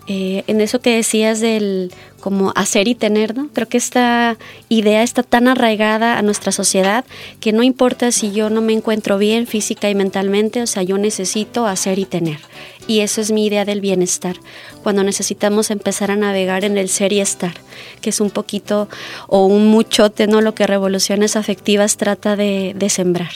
eh, 0.06 0.44
en 0.46 0.60
eso 0.60 0.80
que 0.80 0.96
decías 0.96 1.40
del 1.40 1.90
como 2.20 2.52
hacer 2.56 2.88
y 2.88 2.94
tener, 2.94 3.36
¿no? 3.36 3.48
Creo 3.52 3.68
que 3.68 3.76
esta 3.76 4.38
idea 4.68 5.02
está 5.02 5.22
tan 5.22 5.48
arraigada 5.48 6.18
a 6.18 6.22
nuestra 6.22 6.52
sociedad 6.52 7.04
que 7.40 7.52
no 7.52 7.62
importa 7.62 8.12
si 8.12 8.32
yo 8.32 8.48
no 8.48 8.62
me 8.62 8.72
encuentro 8.72 9.18
bien 9.18 9.46
física 9.46 9.90
y 9.90 9.94
mentalmente, 9.94 10.62
o 10.62 10.66
sea, 10.66 10.82
yo 10.82 10.96
necesito 10.96 11.66
hacer 11.66 11.98
y 11.98 12.06
tener. 12.06 12.38
Y 12.86 13.00
eso 13.00 13.20
es 13.20 13.30
mi 13.30 13.46
idea 13.46 13.64
del 13.64 13.80
bienestar, 13.80 14.36
cuando 14.82 15.02
necesitamos 15.04 15.70
empezar 15.70 16.10
a 16.10 16.16
navegar 16.16 16.64
en 16.64 16.76
el 16.76 16.88
ser 16.88 17.12
y 17.12 17.20
estar, 17.20 17.54
que 18.00 18.10
es 18.10 18.20
un 18.20 18.30
poquito 18.30 18.88
o 19.26 19.46
un 19.46 19.68
muchote, 19.68 20.26
¿no? 20.26 20.40
Lo 20.40 20.54
que 20.54 20.66
Revoluciones 20.66 21.36
Afectivas 21.36 21.96
trata 21.96 22.36
de, 22.36 22.74
sembrar. 22.88 23.32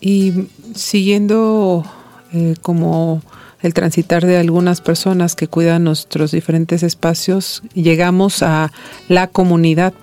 Y 0.00 0.48
siguiendo 0.74 1.84
eh, 2.32 2.54
como 2.62 3.22
el 3.62 3.74
transitar 3.74 4.24
de 4.26 4.36
algunas 4.36 4.80
personas 4.80 5.34
que 5.34 5.48
cuidan 5.48 5.84
nuestros 5.84 6.30
diferentes 6.30 6.82
espacios, 6.82 7.62
llegamos 7.74 8.42
a 8.42 8.72
la 9.08 9.26
comunidad. 9.26 9.94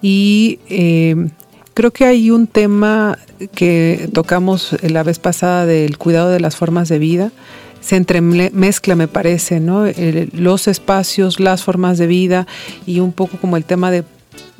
Y 0.00 0.58
eh, 0.68 1.28
creo 1.74 1.90
que 1.92 2.04
hay 2.04 2.30
un 2.30 2.46
tema 2.46 3.18
que 3.54 4.08
tocamos 4.12 4.76
la 4.82 5.02
vez 5.02 5.18
pasada 5.18 5.66
del 5.66 5.98
cuidado 5.98 6.30
de 6.30 6.40
las 6.40 6.56
formas 6.56 6.88
de 6.88 6.98
vida. 6.98 7.32
Se 7.80 7.96
entremezcla, 7.96 8.96
me 8.96 9.08
parece, 9.08 9.60
¿no? 9.60 9.84
los 10.32 10.68
espacios, 10.68 11.38
las 11.38 11.62
formas 11.64 11.98
de 11.98 12.06
vida 12.06 12.46
y 12.86 13.00
un 13.00 13.12
poco 13.12 13.36
como 13.36 13.58
el 13.58 13.64
tema 13.64 13.90
de 13.90 14.04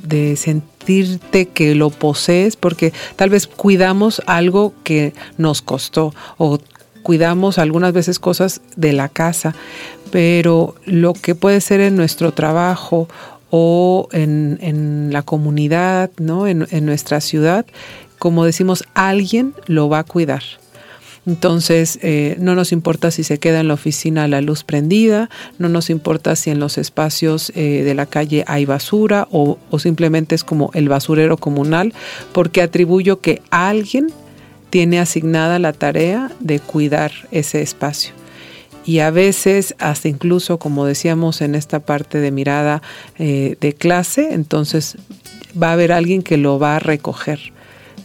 de 0.05 0.37
sentirte 0.37 1.47
que 1.47 1.75
lo 1.75 1.91
posees, 1.91 2.57
porque 2.57 2.93
tal 3.17 3.31
vez 3.31 3.47
cuidamos 3.47 4.23
algo 4.27 4.75
que 4.85 5.15
nos 5.39 5.63
costó 5.63 6.15
o 6.37 6.59
cuidamos 7.05 7.59
algunas 7.59 7.93
veces 7.93 8.19
cosas 8.19 8.61
de 8.75 8.93
la 8.93 9.09
casa, 9.09 9.55
pero 10.11 10.75
lo 10.87 11.13
que 11.13 11.37
puede 11.37 11.61
ser 11.61 11.81
en 11.81 11.95
nuestro 11.95 12.33
trabajo 12.33 13.09
o 13.51 14.09
en, 14.11 15.11
la 15.13 15.23
comunidad, 15.23 16.11
¿no? 16.19 16.49
En, 16.49 16.67
en 16.73 16.87
nuestra 16.87 17.21
ciudad, 17.21 17.67
como 18.19 18.45
decimos, 18.45 18.83
alguien 18.95 19.55
lo 19.67 19.89
va 19.89 20.01
a 20.01 20.05
cuidar. 20.05 20.43
Entonces, 21.27 21.99
eh, 22.03 22.37
no 22.39 22.55
nos 22.55 22.73
importa 22.73 23.11
si 23.11 23.25
se 23.25 23.39
queda 23.39 23.61
en 23.61 23.69
la 23.69 23.75
oficina 23.75 24.29
la 24.29 24.41
luz 24.41 24.63
prendida, 24.63 25.31
no 25.59 25.69
nos 25.69 25.89
importa 25.89 26.37
si 26.37 26.51
en 26.51 26.59
los 26.59 26.77
espacios 26.77 27.51
eh, 27.55 27.83
de 27.83 27.95
la 27.95 28.07
calle 28.07 28.45
hay 28.47 28.67
basura 28.67 29.27
o, 29.31 29.59
o, 29.71 29.79
simplemente 29.79 30.35
es 30.35 30.45
como 30.45 30.71
el 30.75 30.89
basurero 30.89 31.39
comunal, 31.39 31.95
porque 32.33 32.61
atribuyo 32.61 33.21
que 33.21 33.41
alguien 33.51 34.09
tiene 34.75 34.99
asignada 34.99 35.61
la 35.61 35.73
tarea 35.73 36.33
de 36.41 36.59
cuidar 36.59 37.13
ese 37.31 37.63
espacio. 37.63 38.13
Y 38.85 38.99
a 38.99 39.13
veces, 39.13 39.77
hasta 39.79 40.09
incluso, 40.09 40.59
como 40.59 40.85
decíamos 40.85 41.43
en 41.43 41.55
esta 41.55 41.79
parte 41.79 42.19
de 42.19 42.33
mirada 42.33 42.83
eh, 43.17 43.57
de 43.61 43.73
clase, 43.73 44.35
entonces 44.35 44.97
va 45.57 45.69
a 45.69 45.73
haber 45.75 45.93
alguien 45.93 46.25
que 46.25 46.39
lo 46.39 46.59
va 46.59 46.75
a 46.75 46.79
recoger. 46.81 47.53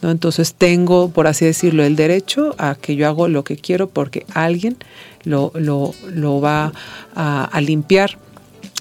¿no? 0.03 0.11
Entonces 0.11 0.53
tengo, 0.53 1.09
por 1.09 1.25
así 1.25 1.43
decirlo, 1.43 1.83
el 1.83 1.95
derecho 1.95 2.53
a 2.59 2.75
que 2.75 2.95
yo 2.95 3.07
hago 3.07 3.27
lo 3.27 3.43
que 3.43 3.55
quiero 3.57 3.89
porque 3.89 4.27
alguien 4.35 4.77
lo, 5.23 5.51
lo, 5.55 5.95
lo 6.13 6.39
va 6.39 6.71
a, 7.15 7.45
a 7.45 7.61
limpiar 7.61 8.19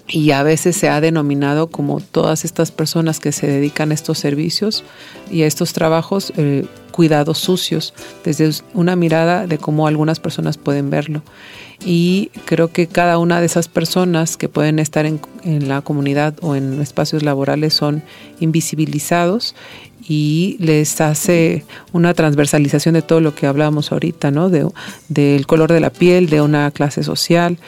y 0.09 0.31
a 0.31 0.43
veces 0.43 0.77
se 0.77 0.88
ha 0.88 1.00
denominado 1.00 1.69
como 1.69 2.00
todas 2.00 2.45
estas 2.45 2.71
personas 2.71 3.21
que 3.21 3.33
se 3.33 3.47
dedican 3.47 3.91
a 3.91 3.95
estos 3.95 4.19
servicios 4.19 4.85
y 5.31 5.43
a 5.43 5.47
estos 5.47 5.73
trabajos 5.73 6.33
eh, 6.37 6.65
cuidados 6.93 7.38
sucios, 7.38 7.95
desde 8.25 8.50
una 8.75 8.97
mirada 8.97 9.47
de 9.47 9.59
cómo 9.59 9.87
algunas 9.87 10.19
personas 10.19 10.57
pueden 10.57 10.91
verlo. 10.91 11.23
Y 11.85 12.31
creo 12.45 12.73
que 12.73 12.88
cada 12.88 13.19
una 13.19 13.38
de 13.38 13.47
esas 13.47 13.69
personas 13.69 14.37
que 14.37 14.49
pueden 14.49 14.81
estar 14.81 15.07
en, 15.07 15.21
en 15.45 15.69
la 15.69 15.83
comunidad 15.83 16.35
o 16.41 16.57
en 16.57 16.81
espacios 16.81 17.23
laborales 17.23 17.75
son 17.75 18.03
invisibilizados 18.41 19.55
y 20.09 20.57
les 20.59 21.00
hace 21.00 21.65
una 21.93 22.15
transversalización 22.15 22.95
de 22.95 23.03
todo 23.03 23.21
lo 23.21 23.35
que 23.35 23.47
hablábamos 23.47 23.93
ahorita, 23.93 24.31
¿no? 24.31 24.49
De, 24.49 24.67
del 25.09 25.47
color 25.47 25.71
de 25.71 25.81
la 25.81 25.91
piel, 25.91 26.29
de 26.31 26.41
una 26.41 26.71
clase 26.71 27.03
social 27.03 27.59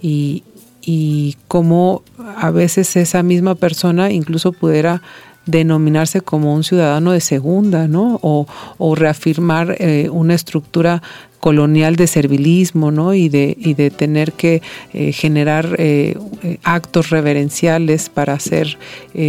y, 0.00 0.44
y 0.86 1.36
cómo 1.48 2.02
a 2.38 2.52
veces 2.52 2.94
esa 2.94 3.24
misma 3.24 3.56
persona 3.56 4.12
incluso 4.12 4.52
pudiera 4.52 5.02
denominarse 5.44 6.20
como 6.20 6.54
un 6.54 6.62
ciudadano 6.62 7.10
de 7.10 7.20
segunda, 7.20 7.88
¿no? 7.88 8.20
O, 8.22 8.46
reafirmar 8.94 9.76
eh, 9.78 10.08
una 10.10 10.34
estructura 10.34 11.02
colonial 11.40 11.96
de 11.96 12.06
servilismo, 12.06 12.92
¿no? 12.92 13.14
Y 13.14 13.28
de, 13.28 13.56
y 13.58 13.74
tener 13.90 14.32
que 14.32 14.62
eh, 14.92 15.12
generar 15.12 15.74
eh, 15.78 16.16
actos 16.62 17.10
reverenciales 17.10 18.08
para 18.08 18.38
ser 18.38 18.78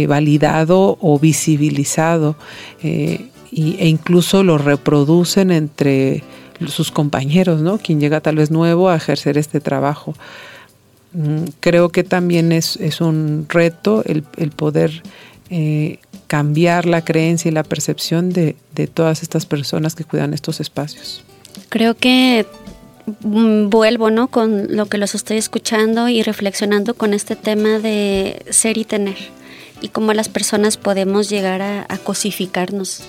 validado 0.06 0.96
o 1.00 1.18
visibilizado, 1.18 2.36
e 2.82 3.30
incluso 3.52 4.44
lo 4.44 4.58
reproducen 4.58 5.50
entre 5.50 6.22
sus 6.66 6.90
compañeros, 6.92 7.62
¿no? 7.62 7.78
Quien 7.78 8.00
llega 8.00 8.20
tal 8.20 8.36
vez 8.36 8.50
nuevo 8.50 8.88
a 8.88 8.96
ejercer 8.96 9.38
este 9.38 9.60
trabajo. 9.60 10.14
Mm, 11.12 11.44
creo 11.60 11.88
que 11.88 12.04
también 12.04 12.52
es, 12.52 12.76
un 13.00 13.46
reto 13.48 14.02
el, 14.04 14.22
poder 14.50 15.02
eh, 15.50 15.98
cambiar 16.26 16.86
la 16.86 17.02
creencia 17.02 17.50
y 17.50 17.52
la 17.52 17.62
percepción 17.62 18.30
de, 18.30 18.56
todas 18.92 19.22
estas 19.22 19.46
personas 19.46 19.94
que 19.94 20.04
cuidan 20.04 20.34
estos 20.34 20.60
espacios. 20.60 21.22
Creo 21.70 21.94
que 21.94 22.46
mm, 23.22 23.68
vuelvo 23.70 24.10
¿no? 24.10 24.28
con 24.28 24.76
lo 24.76 24.86
que 24.86 24.98
los 24.98 25.14
estoy 25.14 25.38
escuchando 25.38 26.08
y 26.08 26.22
reflexionando 26.22 26.94
con 26.94 27.14
este 27.14 27.36
tema 27.36 27.78
de 27.78 28.44
ser 28.50 28.76
y 28.76 28.84
tener 28.84 29.16
y 29.80 29.88
cómo 29.88 30.12
las 30.12 30.28
personas 30.28 30.76
podemos 30.76 31.30
llegar 31.30 31.62
a, 31.62 31.86
a 31.88 31.98
cosificarnos. 31.98 33.02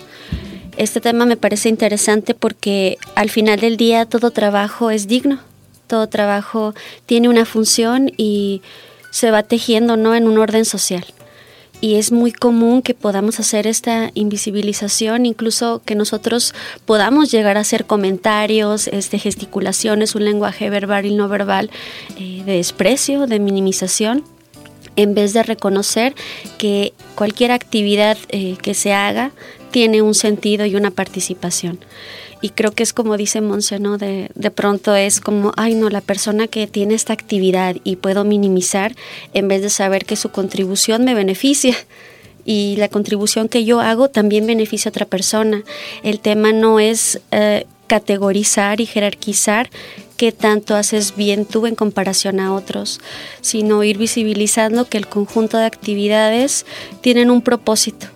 Este 0.77 1.01
tema 1.01 1.25
me 1.25 1.36
parece 1.36 1.68
interesante 1.68 2.34
porque 2.34 2.98
al 3.15 3.29
final 3.29 3.60
del 3.60 3.75
día 3.75 4.06
todo 4.06 4.32
trabajo 4.32 4.91
es 4.91 5.08
digno 5.08 5.39
todo 5.89 6.08
trabajo 6.08 6.74
tiene 7.05 7.27
una 7.27 7.43
función 7.43 8.13
y 8.15 8.62
se 9.12 9.31
va 9.31 9.43
tejiendo 9.43 9.98
¿no? 9.98 10.15
en 10.15 10.27
un 10.27 10.38
orden 10.38 10.63
social. 10.63 11.03
Y 11.81 11.96
es 11.96 12.12
muy 12.12 12.31
común 12.31 12.81
que 12.81 12.93
podamos 12.93 13.39
hacer 13.39 13.65
esta 13.65 14.12
invisibilización, 14.13 15.25
incluso 15.25 15.81
que 15.86 15.96
nosotros 15.96 16.53
podamos 16.86 17.31
llegar 17.31 17.58
a 17.58 17.62
hacer 17.62 17.86
comentarios, 17.86 18.88
este, 18.88 19.17
gesticulaciones, 19.17 20.13
un 20.13 20.25
lenguaje 20.25 20.69
verbal 20.69 21.05
y 21.05 21.15
no 21.15 21.29
verbal 21.29 21.72
eh, 22.17 22.43
de 22.46 22.53
desprecio, 22.53 23.27
de 23.27 23.39
minimización, 23.39 24.25
en 24.98 25.15
vez 25.15 25.31
de 25.31 25.41
reconocer 25.41 26.13
que 26.58 26.93
cualquier 27.15 27.51
actividad 27.51 28.17
eh, 28.27 28.58
que 28.62 28.74
se 28.74 28.93
haga 28.93 29.31
tiene 29.72 30.01
un 30.01 30.15
sentido 30.15 30.65
y 30.65 30.75
una 30.75 30.91
participación 30.91 31.79
y 32.41 32.50
creo 32.50 32.72
que 32.72 32.84
es 32.84 32.93
como 32.93 33.17
dice 33.17 33.41
Monse, 33.41 33.79
¿no? 33.79 33.98
De, 33.98 34.29
de 34.36 34.51
pronto 34.51 34.96
es 34.96 35.19
como, 35.19 35.51
ay 35.58 35.75
no, 35.75 35.89
la 35.89 36.01
persona 36.01 36.48
que 36.48 36.67
tiene 36.67 36.93
esta 36.93 37.13
actividad 37.13 37.75
y 37.84 37.98
puedo 37.98 38.24
minimizar 38.24 38.96
en 39.34 39.48
vez 39.48 39.62
de 39.62 39.69
saber 39.69 40.05
que 40.05 40.15
su 40.15 40.29
contribución 40.29 41.03
me 41.03 41.13
beneficia 41.13 41.75
y 42.46 42.77
la 42.77 42.88
contribución 42.88 43.50
que 43.50 43.65
yo 43.65 43.79
hago 43.79 44.10
también 44.10 44.48
beneficia 44.48 44.89
a 44.89 44.91
otra 44.91 45.05
persona. 45.05 45.63
El 46.03 46.19
tema 46.19 46.51
no 46.51 46.79
es 46.79 47.22
eh, 47.31 47.65
categorizar 47.88 48.79
y 48.81 48.86
jerarquizar 48.86 49.69
qué 50.15 50.31
tanto 50.31 50.75
haces 50.75 51.15
bien 51.15 51.46
tú 51.46 51.65
en 51.65 51.75
comparación 51.75 52.39
a 52.39 52.53
otros, 52.53 53.01
sino 53.41 53.84
ir 53.84 53.98
visibilizando 53.98 54.86
que 54.86 54.98
el 54.98 55.08
conjunto 55.08 55.58
de 55.58 55.65
actividades 55.65 56.65
tienen 57.01 57.31
un 57.31 57.41
propósito 57.41 58.08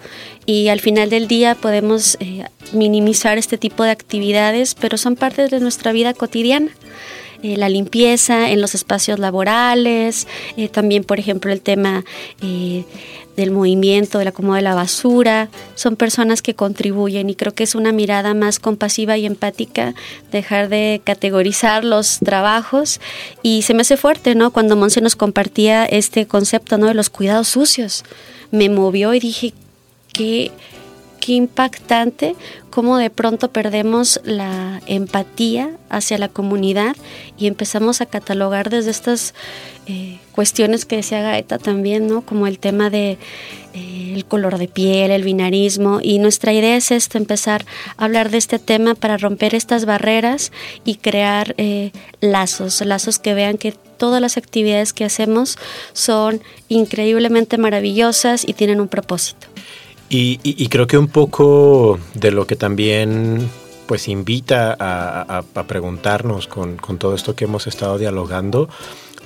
y 0.46 0.68
al 0.68 0.82
final 0.82 1.10
del 1.10 1.28
día 1.28 1.56
podemos 1.56 2.18
eh, 2.20 2.46
minimizar 2.74 3.38
este 3.38 3.58
tipo 3.58 3.84
de 3.84 3.92
actividades, 3.92 4.76
pero 4.76 4.98
son 4.98 5.16
parte 5.16 5.48
de 5.48 5.60
nuestra 5.60 5.92
vida 5.92 6.14
cotidiana. 6.14 6.70
Eh, 7.42 7.58
la 7.58 7.68
limpieza 7.68 8.52
en 8.52 8.62
los 8.62 8.74
espacios 8.74 9.20
laborales, 9.20 10.28
eh, 10.56 10.70
también 10.70 11.04
por 11.04 11.20
ejemplo 11.20 11.52
el 11.52 11.60
tema 11.60 12.06
del 12.40 13.52
movimiento, 13.52 14.20
del 14.20 14.30
acomodo 14.30 14.56
de 14.56 14.62
la 14.62 14.76
basura, 14.76 15.50
son 15.76 15.96
personas 15.96 16.42
que 16.42 16.54
contribuyen 16.54 17.30
y 17.30 17.36
creo 17.36 17.54
que 17.54 17.64
es 17.64 17.76
una 17.76 17.92
mirada 17.92 18.34
más 18.34 18.60
compasiva 18.60 19.18
y 19.18 19.26
empática, 19.26 19.94
dejar 20.32 20.70
de 20.70 21.02
categorizar 21.04 21.84
los 21.84 22.20
trabajos 22.20 23.02
y 23.42 23.64
se 23.64 23.74
me 23.74 23.82
hace 23.82 23.98
fuerte, 23.98 24.36
¿no? 24.36 24.52
Cuando 24.52 24.76
Monse 24.76 25.02
nos 25.02 25.16
compartía 25.16 25.86
este 25.86 26.28
concepto, 26.28 26.78
¿no? 26.78 26.88
De 26.88 26.94
los 26.94 27.10
cuidados 27.10 27.50
sucios, 27.50 28.04
me 28.52 28.70
movió 28.70 29.14
y 29.16 29.20
dije, 29.20 29.54
qué, 30.14 30.52
impactante 31.26 32.36
cómo 32.70 32.98
de 32.98 33.10
pronto 33.10 33.50
perdemos 33.50 34.20
la 34.26 34.82
empatía 34.88 35.72
hacia 35.90 36.18
la 36.18 36.28
comunidad 36.28 36.98
y 37.38 37.48
empezamos 37.48 38.02
a 38.02 38.06
catalogar 38.06 38.70
desde 38.70 38.92
estas 38.92 39.34
eh, 39.86 40.20
cuestiones 40.34 40.86
que 40.86 40.98
decía 40.98 41.22
Gaeta 41.22 41.60
también, 41.60 42.08
¿no? 42.08 42.22
Como 42.22 42.46
el 42.46 42.60
tema 42.60 42.90
de 42.90 43.18
eh, 43.74 44.12
el 44.16 44.26
color 44.26 44.58
de 44.58 44.68
piel, 44.68 45.12
el 45.12 45.24
binarismo 45.24 46.00
y 46.02 46.20
nuestra 46.20 46.52
idea 46.52 46.76
es 46.76 46.92
esto, 46.92 47.18
empezar 47.18 47.66
a 47.96 48.04
hablar 48.04 48.30
de 48.30 48.38
este 48.38 48.60
tema 48.60 48.94
para 48.94 49.18
romper 49.18 49.56
estas 49.56 49.86
barreras 49.86 50.52
y 50.84 50.96
crear 50.96 51.56
eh, 51.58 51.92
lazos, 52.20 52.82
lazos 52.82 53.20
que 53.20 53.34
vean 53.34 53.58
que 53.58 53.72
todas 53.72 54.22
las 54.22 54.36
actividades 54.38 54.92
que 54.92 55.06
hacemos 55.06 55.58
son 55.94 56.42
increíblemente 56.68 57.58
maravillosas 57.58 58.48
y 58.48 58.54
tienen 58.54 58.82
un 58.82 58.90
propósito. 58.90 59.48
Y, 60.16 60.68
creo 60.68 60.86
que 60.86 60.98
un 60.98 61.08
poco 61.08 62.00
de 62.14 62.30
lo 62.30 62.46
que 62.46 62.56
también 62.56 63.50
pues 63.88 64.08
invita 64.08 64.78
a, 64.80 65.44
preguntarnos 65.68 66.48
con, 66.48 66.78
con, 66.78 67.00
todo 67.00 67.16
esto 67.16 67.36
que 67.36 67.46
hemos 67.46 67.66
estado 67.66 67.98
dialogando, 67.98 68.70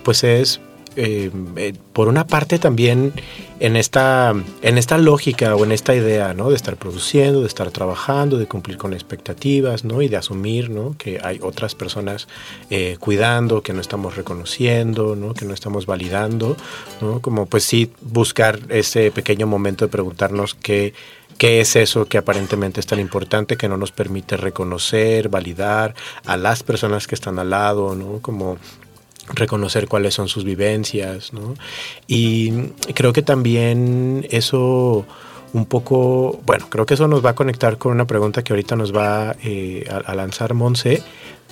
pues 0.03 0.23
es 0.23 0.61
eh, 0.97 1.31
eh, 1.57 1.73
por 1.93 2.07
una 2.07 2.25
parte 2.25 2.57
también 2.57 3.13
en 3.59 3.75
esta, 3.75 4.33
en 4.61 4.77
esta 4.77 4.97
lógica 4.97 5.55
o 5.55 5.63
en 5.63 5.71
esta 5.71 5.93
idea, 5.93 6.33
¿no? 6.33 6.49
De 6.49 6.55
estar 6.55 6.75
produciendo, 6.75 7.41
de 7.41 7.47
estar 7.47 7.69
trabajando, 7.69 8.37
de 8.37 8.47
cumplir 8.47 8.77
con 8.77 8.93
expectativas, 8.93 9.83
¿no? 9.83 10.01
Y 10.01 10.07
de 10.07 10.17
asumir, 10.17 10.71
¿no? 10.71 10.95
Que 10.97 11.19
hay 11.23 11.39
otras 11.41 11.75
personas 11.75 12.27
eh, 12.71 12.97
cuidando, 12.99 13.61
que 13.61 13.73
no 13.73 13.81
estamos 13.81 14.15
reconociendo, 14.15 15.15
¿no? 15.15 15.35
Que 15.35 15.45
no 15.45 15.53
estamos 15.53 15.85
validando, 15.85 16.57
¿no? 16.99 17.21
Como 17.21 17.45
pues 17.45 17.63
sí 17.63 17.91
buscar 18.01 18.59
ese 18.69 19.11
pequeño 19.11 19.45
momento 19.45 19.85
de 19.85 19.91
preguntarnos 19.91 20.55
qué 20.55 20.93
¿Qué 21.37 21.61
es 21.61 21.75
eso 21.75 22.07
que 22.07 22.17
aparentemente 22.17 22.79
es 22.79 22.87
tan 22.87 22.99
importante 22.99 23.57
que 23.57 23.69
no 23.69 23.77
nos 23.77 23.91
permite 23.91 24.37
reconocer, 24.37 25.29
validar 25.29 25.93
a 26.25 26.35
las 26.35 26.63
personas 26.63 27.05
que 27.05 27.13
están 27.13 27.37
al 27.37 27.51
lado, 27.51 27.93
¿no? 27.93 28.23
Como 28.23 28.57
reconocer 29.27 29.87
cuáles 29.87 30.13
son 30.13 30.27
sus 30.27 30.43
vivencias, 30.43 31.33
¿no? 31.33 31.55
Y 32.07 32.51
creo 32.93 33.13
que 33.13 33.21
también 33.21 34.25
eso 34.29 35.05
un 35.53 35.65
poco, 35.65 36.39
bueno, 36.45 36.67
creo 36.69 36.85
que 36.85 36.93
eso 36.95 37.07
nos 37.07 37.25
va 37.25 37.31
a 37.31 37.35
conectar 37.35 37.77
con 37.77 37.93
una 37.93 38.05
pregunta 38.05 38.43
que 38.43 38.53
ahorita 38.53 38.75
nos 38.75 38.95
va 38.95 39.35
eh, 39.43 39.87
a, 40.05 40.13
lanzar 40.13 40.53
Monse, 40.53 41.01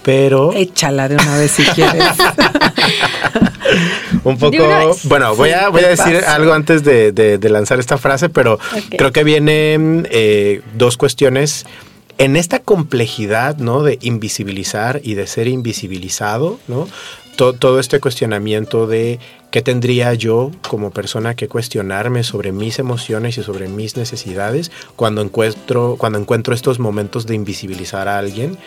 pero... 0.03 0.53
Échala 0.53 1.07
de 1.07 1.15
una 1.15 1.37
vez 1.37 1.51
si 1.51 1.63
quieres. 1.75 2.03
un 4.23 4.37
poco, 4.37 4.95
bueno, 5.03 5.35
voy 5.35 5.51
a, 5.51 5.69
voy 5.69 5.83
a 5.83 5.87
decir 5.87 6.17
algo 6.27 6.53
antes 6.53 6.83
de, 6.83 7.39
lanzar 7.49 7.79
esta 7.79 7.97
frase, 7.97 8.29
pero 8.29 8.59
creo 8.91 9.11
que 9.11 9.23
vienen 9.23 10.07
eh, 10.11 10.61
dos 10.75 10.97
cuestiones 10.97 11.65
en 12.17 12.35
esta 12.35 12.59
complejidad, 12.59 13.57
¿no? 13.57 13.83
De 13.83 13.97
invisibilizar 14.01 15.01
y 15.03 15.15
de 15.15 15.27
ser 15.27 15.47
invisibilizado, 15.47 16.59
¿no? 16.67 16.87
Todo 17.35 17.79
este 17.79 17.99
cuestionamiento 17.99 18.87
de 18.87 19.19
qué 19.51 19.61
tendría 19.61 20.13
yo 20.13 20.51
como 20.67 20.91
persona 20.91 21.35
que 21.35 21.47
cuestionarme 21.47 22.23
sobre 22.23 22.51
mis 22.51 22.79
emociones 22.79 23.37
y 23.37 23.43
sobre 23.43 23.67
mis 23.67 23.95
necesidades 23.95 24.71
cuando 24.95 25.21
encuentro, 25.21 25.95
cuando 25.97 26.19
encuentro 26.19 26.53
estos 26.53 26.79
momentos 26.79 27.25
de 27.25 27.35
invisibilizar 27.35 28.07
a 28.07 28.17
alguien. 28.17 28.57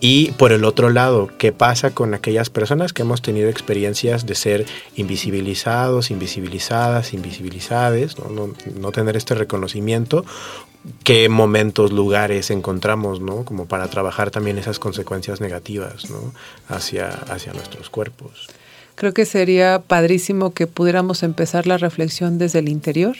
Y 0.00 0.32
por 0.32 0.50
el 0.50 0.64
otro 0.64 0.90
lado, 0.90 1.28
qué 1.38 1.52
pasa 1.52 1.92
con 1.92 2.12
aquellas 2.14 2.50
personas 2.50 2.92
que 2.92 3.02
hemos 3.02 3.22
tenido 3.22 3.48
experiencias 3.48 4.26
de 4.26 4.34
ser 4.34 4.66
invisibilizados, 4.96 6.10
invisibilizadas, 6.10 7.14
invisibilizadas, 7.14 8.18
no, 8.18 8.52
no 8.80 8.92
tener 8.92 9.16
este 9.16 9.34
reconocimiento 9.34 10.24
qué 11.04 11.28
momentos, 11.28 11.92
lugares 11.92 12.50
encontramos, 12.50 13.20
¿no? 13.20 13.44
Como 13.44 13.66
para 13.66 13.88
trabajar 13.88 14.30
también 14.30 14.58
esas 14.58 14.78
consecuencias 14.78 15.40
negativas, 15.40 16.10
¿no? 16.10 16.32
Hacia, 16.68 17.08
hacia 17.08 17.52
nuestros 17.52 17.90
cuerpos. 17.90 18.48
Creo 18.94 19.14
que 19.14 19.24
sería 19.24 19.82
padrísimo 19.86 20.52
que 20.52 20.66
pudiéramos 20.66 21.22
empezar 21.22 21.66
la 21.66 21.78
reflexión 21.78 22.38
desde 22.38 22.58
el 22.58 22.68
interior, 22.68 23.16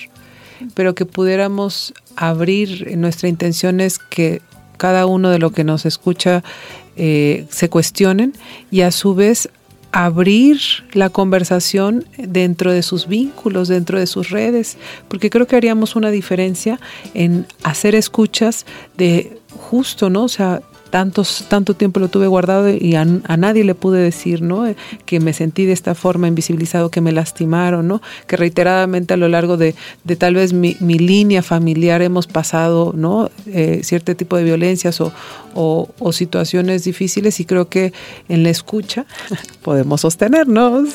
pero 0.75 0.94
que 0.94 1.07
pudiéramos 1.07 1.94
abrir 2.16 2.96
nuestra 2.96 3.29
intención 3.29 3.81
es 3.81 3.98
que 3.98 4.42
cada 4.77 5.07
uno 5.07 5.31
de 5.31 5.38
lo 5.38 5.51
que 5.51 5.64
nos 5.64 5.87
escucha 5.87 6.42
eh, 6.96 7.46
se 7.51 7.70
cuestionen 7.70 8.35
y 8.70 8.83
a 8.83 8.90
su 8.90 9.14
vez 9.14 9.48
abrir 9.92 10.59
la 10.92 11.11
conversación 11.11 12.07
dentro 12.16 12.72
de 12.72 12.83
sus 12.83 13.07
vínculos, 13.07 13.68
dentro 13.68 13.98
de 13.98 14.07
sus 14.07 14.31
redes, 14.31 14.78
porque 15.09 15.31
creo 15.31 15.46
que 15.46 15.57
haríamos 15.57 15.96
una 15.96 16.11
diferencia 16.11 16.81
en 17.14 17.46
hacer 17.62 17.94
escuchas 17.94 18.66
de 18.96 19.38
justo, 19.55 20.09
¿no? 20.11 20.24
O 20.24 20.28
sea, 20.28 20.62
tantos, 20.92 21.46
tanto 21.48 21.72
tiempo 21.72 22.00
lo 22.00 22.09
tuve 22.09 22.26
guardado 22.26 22.68
y 22.68 22.96
a, 22.96 23.07
nadie 23.07 23.64
le 23.64 23.74
pude 23.74 24.02
decir, 24.02 24.42
¿no? 24.42 24.66
Eh, 24.66 24.76
que 25.07 25.20
me 25.20 25.33
sentí 25.33 25.64
de 25.64 25.72
esta 25.72 25.94
forma 25.94 26.28
invisibilizado, 26.28 26.90
que 26.90 27.00
me 27.00 27.12
lastimaron, 27.12 27.88
¿no? 27.88 28.02
Que 28.26 28.37
reiteradamente 28.37 29.14
a 29.14 29.16
lo 29.16 29.26
largo 29.28 29.57
de, 29.57 29.74
de 30.05 30.16
tal 30.16 30.35
vez 30.35 30.52
mi, 30.52 30.76
mi, 30.81 30.98
línea 30.98 31.42
familiar 31.42 32.02
hemos 32.02 32.26
pasado, 32.26 32.92
¿no? 32.94 33.31
Eh, 33.46 33.81
cierto 33.83 34.14
tipo 34.14 34.37
de 34.37 34.44
violencias 34.44 35.00
o, 35.00 35.12
o, 35.55 36.12
situaciones 36.12 36.85
difíciles 36.85 37.40
y 37.40 37.46
creo 37.46 37.70
que 37.70 37.94
en 38.28 38.42
la 38.42 38.50
escucha 38.50 39.07
podemos 39.62 40.02
sostenernos. 40.02 40.90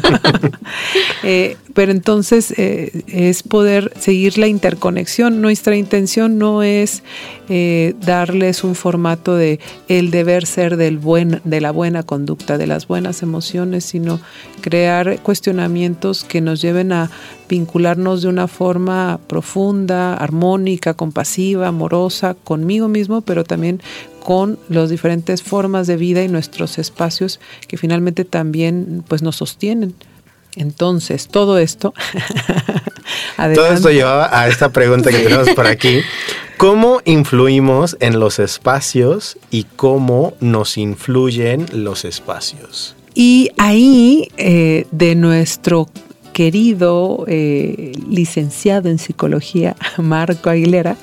eh, 1.22 1.56
pero 1.74 1.90
entonces 1.90 2.54
eh, 2.56 3.02
es 3.08 3.42
poder 3.42 3.92
seguir 3.98 4.38
la 4.38 4.46
interconexión. 4.46 5.42
Nuestra 5.42 5.76
intención 5.76 6.38
no 6.38 6.62
es 6.62 7.02
eh, 7.48 7.94
darles 8.00 8.62
un 8.62 8.76
formato 8.76 9.34
de 9.34 9.58
el 9.88 10.12
deber 10.12 10.46
ser 10.46 10.76
del 10.76 10.98
buen, 10.98 11.40
de 11.44 11.60
la 11.60 11.72
buena 11.72 12.04
conducta, 12.04 12.58
de 12.58 12.68
las 12.68 12.86
buenas 12.86 13.22
emociones, 13.22 13.84
sino 13.84 14.20
crear 14.60 15.20
cuestionamientos 15.20 16.22
que 16.22 16.40
nos 16.40 16.62
lleven 16.62 16.92
a 16.92 17.10
vincularnos 17.48 18.22
de 18.22 18.28
una 18.28 18.46
forma 18.46 19.18
profunda, 19.26 20.14
armónica, 20.14 20.94
compasiva, 20.94 21.68
amorosa, 21.68 22.34
conmigo 22.34 22.88
mismo, 22.88 23.20
pero 23.20 23.44
también 23.44 23.82
con 24.22 24.58
las 24.68 24.90
diferentes 24.90 25.42
formas 25.42 25.86
de 25.86 25.96
vida 25.96 26.22
y 26.22 26.28
nuestros 26.28 26.78
espacios 26.78 27.40
que 27.66 27.76
finalmente 27.76 28.24
también 28.24 29.04
pues 29.06 29.22
nos 29.22 29.36
sostienen. 29.36 29.94
Entonces, 30.56 31.28
todo 31.28 31.58
esto. 31.58 31.94
todo 33.54 33.66
esto 33.66 33.90
lleva 33.90 34.38
a 34.38 34.48
esta 34.48 34.70
pregunta 34.70 35.10
que 35.10 35.18
tenemos 35.18 35.50
por 35.50 35.66
aquí. 35.66 36.00
¿Cómo 36.56 37.00
influimos 37.04 37.96
en 38.00 38.20
los 38.20 38.38
espacios 38.38 39.36
y 39.50 39.64
cómo 39.64 40.34
nos 40.40 40.78
influyen 40.78 41.66
los 41.72 42.04
espacios? 42.04 42.94
Y 43.14 43.50
ahí, 43.58 44.28
eh, 44.36 44.86
de 44.92 45.14
nuestro 45.16 45.88
querido 46.32 47.24
eh, 47.26 47.92
licenciado 48.08 48.88
en 48.88 48.98
psicología, 48.98 49.74
Marco 49.98 50.48
Aguilera, 50.48 50.96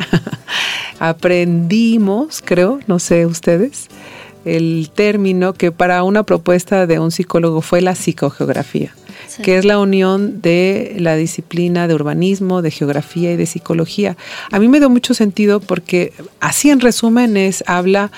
aprendimos, 1.00 2.42
creo, 2.44 2.80
no 2.88 3.00
sé 3.00 3.26
ustedes, 3.26 3.88
el 4.46 4.90
término 4.94 5.54
que 5.54 5.72
para 5.72 6.04
una 6.04 6.24
propuesta 6.24 6.88
de 6.88 7.00
un 7.00 7.12
psicólogo 7.12 7.62
fue 7.62 7.82
la 7.82 7.94
psicogeografía 7.96 8.94
que 9.44 9.58
es 9.58 9.66
la 9.66 9.80
unión 9.80 10.42
de 10.42 10.96
la 11.00 11.16
disciplina 11.16 11.88
de 11.88 11.94
urbanismo, 11.94 12.62
de 12.62 12.72
geografía 12.72 13.32
y 13.32 13.38
de 13.38 13.46
psicología. 13.46 14.18
A 14.52 14.60
mí 14.60 14.68
me 14.68 14.80
dio 14.80 14.90
mucho 14.90 15.14
sentido 15.14 15.60
porque 15.60 16.14
así 16.40 16.70
en 16.70 16.80
resumen 16.80 17.38
es, 17.38 17.64
habla 17.68 18.12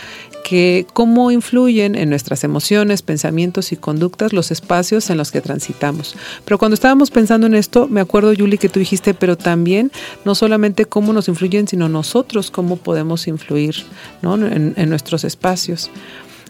que 0.44 0.86
cómo 0.94 1.32
influyen 1.32 1.96
en 1.96 2.10
nuestras 2.10 2.44
emociones, 2.44 3.02
pensamientos 3.02 3.72
y 3.72 3.78
conductas 3.78 4.34
los 4.34 4.52
espacios 4.52 5.10
en 5.10 5.18
los 5.18 5.32
que 5.32 5.42
transitamos. 5.42 6.16
Pero 6.46 6.58
cuando 6.58 6.76
estábamos 6.76 7.10
pensando 7.10 7.48
en 7.48 7.56
esto, 7.56 7.88
me 7.88 8.02
acuerdo, 8.02 8.34
Julie, 8.38 8.58
que 8.58 8.70
tú 8.70 8.80
dijiste, 8.80 9.14
pero 9.14 9.38
también 9.38 9.92
no 10.26 10.36
solamente 10.36 10.86
cómo 10.86 11.14
nos 11.14 11.28
influyen, 11.30 11.68
sino 11.68 11.90
nosotros 11.90 12.52
cómo 12.52 12.76
podemos 12.78 13.28
influir 13.28 13.76
en, 14.22 14.74
en 14.76 14.90
nuestros 14.90 15.24
espacios. 15.24 15.90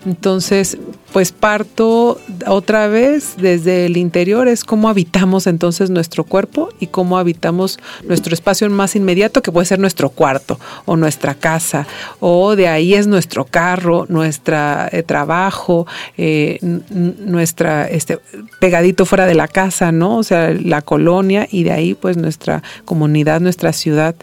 Entonces, 0.06 0.78
pues 1.14 1.32
parto 1.32 2.20
otra 2.48 2.88
vez 2.88 3.36
desde 3.38 3.86
el 3.86 3.98
interior, 3.98 4.48
es 4.48 4.64
cómo 4.64 4.90
habitamos 4.90 5.48
entonces 5.48 5.92
nuestro 5.92 6.24
cuerpo 6.24 6.70
y 6.80 6.88
cómo 6.88 7.18
habitamos 7.18 7.80
nuestro 8.04 8.34
espacio 8.34 8.70
más 8.70 8.96
inmediato, 8.96 9.42
que 9.42 9.52
puede 9.52 9.66
ser 9.66 9.80
nuestro 9.80 10.10
cuarto 10.10 10.60
o 10.86 10.98
nuestra 10.98 11.36
casa, 11.36 11.88
o 12.20 12.56
de 12.56 12.68
ahí 12.68 12.96
es 12.96 13.08
nuestro 13.08 13.46
carro, 13.46 14.06
nuestro 14.10 14.58
eh, 14.92 15.04
trabajo, 15.06 15.88
eh, 16.18 16.58
nuestra, 16.62 17.88
este, 17.88 18.20
pegadito 18.60 19.06
fuera 19.06 19.26
de 19.26 19.36
la 19.36 19.48
casa, 19.48 19.92
¿no? 19.92 20.18
O 20.18 20.24
sea, 20.24 20.50
la 20.50 20.82
colonia 20.82 21.48
y 21.50 21.64
de 21.64 21.72
ahí 21.72 21.94
pues 21.94 22.18
nuestra 22.18 22.64
comunidad, 22.86 23.40
nuestra 23.40 23.72
ciudad. 23.72 24.16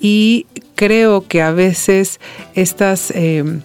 Y 0.00 0.46
creo 0.76 1.26
que 1.26 1.42
a 1.42 1.50
veces 1.50 2.20
estas... 2.54 3.10
Eh, 3.10 3.60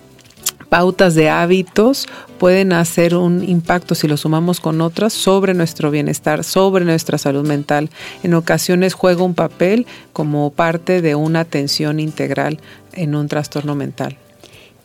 pautas 0.70 1.16
de 1.16 1.30
hábitos 1.30 2.08
pueden 2.38 2.74
hacer 2.74 3.16
un 3.16 3.48
impacto 3.48 3.96
si 3.96 4.08
lo 4.08 4.18
sumamos 4.18 4.60
con 4.60 4.82
otras 4.82 5.14
sobre 5.14 5.54
nuestro 5.54 5.92
bienestar, 5.92 6.44
sobre 6.44 6.86
nuestra 6.86 7.18
salud 7.18 7.48
mental. 7.48 7.90
En 8.24 8.34
ocasiones 8.34 8.94
juega 8.94 9.24
un 9.24 9.34
papel 9.34 9.86
como 10.14 10.52
parte 10.52 11.02
de 11.02 11.16
una 11.16 11.42
atención 11.42 12.00
integral 12.00 12.60
en 12.94 13.16
un 13.16 13.28
trastorno 13.28 13.76
mental. 13.76 14.18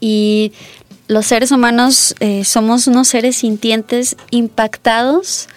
Y 0.00 0.52
los 1.08 1.26
seres 1.26 1.50
humanos 1.50 2.14
eh, 2.20 2.44
somos 2.44 2.86
unos 2.86 3.08
seres 3.08 3.36
sintientes 3.36 4.16
impactados 4.30 5.48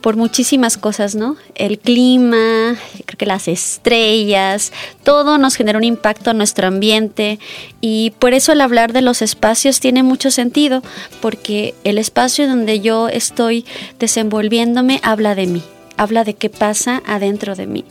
por 0.00 0.16
muchísimas 0.16 0.78
cosas, 0.78 1.14
¿no? 1.14 1.36
El 1.54 1.78
clima, 1.78 2.76
creo 3.06 3.18
que 3.18 3.26
las 3.26 3.48
estrellas, 3.48 4.72
todo 5.02 5.38
nos 5.38 5.56
genera 5.56 5.78
un 5.78 5.84
impacto 5.84 6.30
en 6.30 6.38
nuestro 6.38 6.66
ambiente 6.66 7.38
y 7.80 8.12
por 8.18 8.32
eso 8.32 8.52
el 8.52 8.60
hablar 8.60 8.92
de 8.92 9.02
los 9.02 9.22
espacios 9.22 9.80
tiene 9.80 10.02
mucho 10.02 10.30
sentido, 10.30 10.82
porque 11.20 11.74
el 11.84 11.98
espacio 11.98 12.48
donde 12.48 12.80
yo 12.80 13.08
estoy 13.08 13.64
desenvolviéndome 13.98 15.00
habla 15.02 15.34
de 15.34 15.46
mí, 15.46 15.62
habla 15.96 16.24
de 16.24 16.34
qué 16.34 16.48
pasa 16.48 17.02
adentro 17.06 17.54
de 17.54 17.66
mí. 17.66 17.84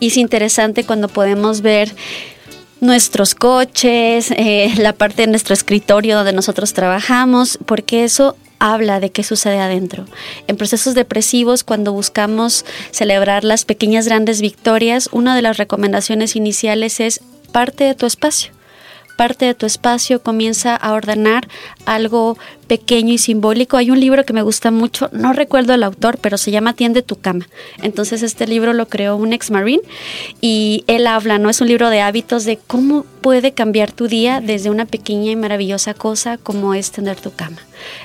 Y 0.00 0.08
es 0.08 0.16
interesante 0.16 0.84
cuando 0.84 1.08
podemos 1.08 1.60
ver 1.60 1.94
nuestros 2.80 3.34
coches, 3.34 4.30
eh, 4.32 4.72
la 4.76 4.92
parte 4.92 5.22
de 5.22 5.28
nuestro 5.28 5.54
escritorio 5.54 6.16
donde 6.16 6.32
nosotros 6.32 6.74
trabajamos, 6.74 7.58
porque 7.64 8.04
eso 8.04 8.36
habla 8.58 9.00
de 9.00 9.10
qué 9.10 9.22
sucede 9.22 9.58
adentro. 9.58 10.06
En 10.46 10.56
procesos 10.56 10.94
depresivos, 10.94 11.64
cuando 11.64 11.92
buscamos 11.92 12.64
celebrar 12.90 13.44
las 13.44 13.64
pequeñas 13.64 14.06
grandes 14.06 14.40
victorias, 14.40 15.08
una 15.12 15.36
de 15.36 15.42
las 15.42 15.56
recomendaciones 15.56 16.36
iniciales 16.36 17.00
es 17.00 17.20
parte 17.52 17.84
de 17.84 17.94
tu 17.94 18.06
espacio 18.06 18.52
parte 19.16 19.46
de 19.46 19.54
tu 19.54 19.66
espacio, 19.66 20.22
comienza 20.22 20.74
a 20.76 20.92
ordenar 20.92 21.48
algo 21.86 22.36
pequeño 22.64 23.12
y 23.12 23.18
simbólico. 23.18 23.76
Hay 23.76 23.90
un 23.90 24.00
libro 24.00 24.24
que 24.24 24.32
me 24.32 24.42
gusta 24.42 24.70
mucho, 24.70 25.08
no 25.12 25.32
recuerdo 25.32 25.74
el 25.74 25.82
autor, 25.82 26.18
pero 26.20 26.38
se 26.38 26.50
llama 26.50 26.74
Tiende 26.74 27.02
tu 27.02 27.16
cama. 27.16 27.48
Entonces 27.82 28.22
este 28.22 28.46
libro 28.46 28.72
lo 28.72 28.88
creó 28.88 29.16
un 29.16 29.32
ex 29.32 29.50
marine 29.50 29.82
y 30.40 30.84
él 30.86 31.06
habla, 31.06 31.38
¿no? 31.38 31.50
Es 31.50 31.60
un 31.60 31.68
libro 31.68 31.90
de 31.90 32.00
hábitos 32.00 32.44
de 32.44 32.58
cómo 32.58 33.04
puede 33.20 33.52
cambiar 33.52 33.92
tu 33.92 34.08
día 34.08 34.40
desde 34.40 34.70
una 34.70 34.84
pequeña 34.84 35.30
y 35.30 35.36
maravillosa 35.36 35.94
cosa 35.94 36.36
como 36.38 36.74
es 36.74 36.90
tener 36.90 37.20
tu 37.20 37.32
cama. 37.32 37.58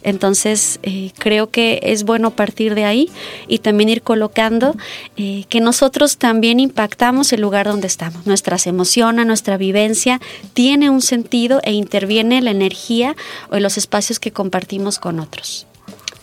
Entonces 0.03 0.79
eh, 0.83 1.11
creo 1.17 1.49
que 1.49 1.79
es 1.83 2.03
bueno 2.03 2.31
partir 2.31 2.75
de 2.75 2.85
ahí 2.85 3.09
y 3.47 3.59
también 3.59 3.89
ir 3.89 4.01
colocando 4.01 4.75
eh, 5.17 5.45
que 5.49 5.61
nosotros 5.61 6.17
también 6.17 6.59
impactamos 6.59 7.33
el 7.33 7.41
lugar 7.41 7.67
donde 7.67 7.87
estamos. 7.87 8.25
Nuestras 8.25 8.67
emociones, 8.67 9.25
nuestra 9.25 9.57
vivencia 9.57 10.19
tiene 10.53 10.89
un 10.89 11.01
sentido 11.01 11.59
e 11.63 11.73
interviene 11.73 12.41
la 12.41 12.51
energía 12.51 13.15
o 13.51 13.59
los 13.59 13.77
espacios 13.77 14.19
que 14.19 14.31
compartimos 14.31 14.48
con 14.99 15.19
otros. 15.19 15.67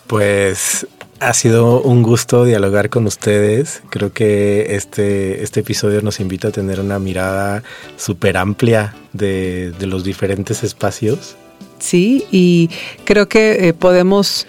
Pues 0.07 0.87
ha 1.19 1.33
sido 1.33 1.81
un 1.81 2.03
gusto 2.03 2.45
dialogar 2.45 2.89
con 2.89 3.05
ustedes. 3.07 3.81
Creo 3.89 4.13
que 4.13 4.75
este, 4.75 5.43
este 5.43 5.61
episodio 5.61 6.01
nos 6.01 6.19
invita 6.19 6.49
a 6.49 6.51
tener 6.51 6.79
una 6.79 6.99
mirada 6.99 7.63
súper 7.97 8.37
amplia 8.37 8.95
de, 9.13 9.73
los 9.81 10.03
diferentes 10.03 10.63
espacios. 10.63 11.35
Sí, 11.79 12.25
y 12.31 12.69
creo 13.03 13.27
que 13.29 13.67
eh, 13.67 13.73
podemos 13.73 14.47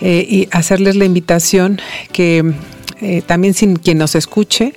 eh, 0.00 0.48
hacerles 0.50 0.96
la 0.96 1.04
invitación 1.04 1.80
que 2.12 2.54
eh, 3.00 3.22
también 3.22 3.54
sin 3.54 3.76
quien 3.76 3.98
nos 3.98 4.14
escuche, 4.14 4.74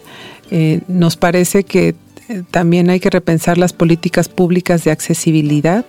nos 0.88 1.18
parece 1.18 1.64
que 1.64 1.96
también 2.52 2.92
hay 2.92 3.00
que 3.00 3.10
repensar 3.10 3.58
las 3.58 3.74
políticas 3.74 4.30
públicas 4.30 4.84
de 4.84 4.92
accesibilidad 4.92 5.86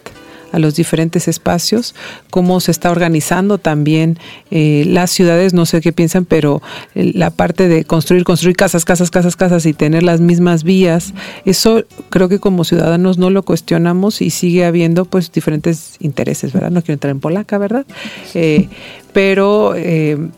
a 0.53 0.59
los 0.59 0.75
diferentes 0.75 1.29
espacios, 1.29 1.95
cómo 2.31 2.61
se 2.61 2.71
está 2.71 2.91
organizando 2.91 3.59
también 3.59 4.19
eh, 4.51 4.85
las 4.87 5.11
ciudades, 5.11 5.55
no 5.55 5.67
sé 5.67 5.81
qué 5.81 5.93
piensan, 5.93 6.25
pero 6.25 6.63
eh, 6.95 7.13
la 7.15 7.31
parte 7.31 7.69
de 7.69 7.85
construir, 7.85 8.25
construir 8.25 8.57
casas, 8.57 8.85
casas, 8.85 9.11
casas, 9.11 9.37
casas 9.37 9.67
y 9.67 9.73
tener 9.73 10.03
las 10.03 10.21
mismas 10.21 10.65
vías, 10.65 11.15
eso 11.45 11.85
creo 12.11 12.29
que 12.29 12.39
como 12.39 12.65
ciudadanos 12.65 13.19
no 13.19 13.31
lo 13.31 13.43
cuestionamos 13.43 14.23
y 14.23 14.31
sigue 14.31 14.65
habiendo 14.65 15.05
pues 15.05 15.33
diferentes 15.33 15.97
intereses, 16.01 16.53
¿verdad? 16.53 16.71
No 16.71 16.83
quiero 16.83 16.95
entrar 16.95 17.11
en 17.11 17.21
polaca, 17.21 17.59
¿verdad? 17.59 17.87
Eh, 18.35 18.69
pero 19.13 19.75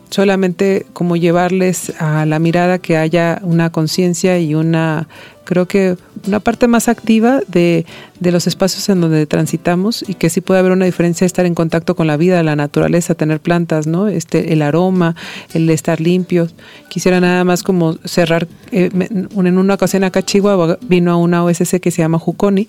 solamente 0.09 0.85
como 0.93 1.17
llevarles 1.17 1.91
a 1.99 2.25
la 2.25 2.39
mirada 2.39 2.79
que 2.79 2.95
haya 2.95 3.41
una 3.43 3.73
conciencia 3.73 4.39
y 4.39 4.55
una 4.55 5.09
creo 5.49 5.67
que 5.67 5.97
una 6.27 6.39
parte 6.39 6.67
más 6.67 6.87
activa 6.87 7.41
de, 7.47 7.83
de, 8.19 8.31
los 8.31 8.47
espacios 8.47 8.87
en 8.89 9.01
donde 9.01 9.25
transitamos 9.25 10.03
y 10.07 10.13
que 10.13 10.29
sí 10.29 10.41
puede 10.41 10.59
haber 10.59 10.71
una 10.71 10.85
diferencia 10.85 11.25
estar 11.25 11.45
en 11.45 11.55
contacto 11.55 11.95
con 11.95 12.07
la 12.07 12.17
vida, 12.17 12.41
la 12.43 12.55
naturaleza, 12.55 13.15
tener 13.15 13.39
plantas, 13.39 13.87
¿no? 13.87 14.07
Este, 14.07 14.53
el 14.53 14.61
aroma, 14.61 15.15
el 15.53 15.69
estar 15.69 16.01
limpios. 16.01 16.55
Quisiera 16.89 17.19
nada 17.19 17.43
más 17.43 17.63
como 17.63 17.93
cerrar, 18.05 18.47
eh, 18.71 18.89
en 18.93 19.57
una 19.57 19.73
ocasión 19.73 20.03
acá 20.03 20.23
Chihuahua 20.23 20.77
vino 20.81 21.11
a 21.11 21.15
una 21.15 21.43
OSC 21.43 21.79
que 21.79 21.91
se 21.91 22.01
llama 22.01 22.19
Juconi, 22.19 22.67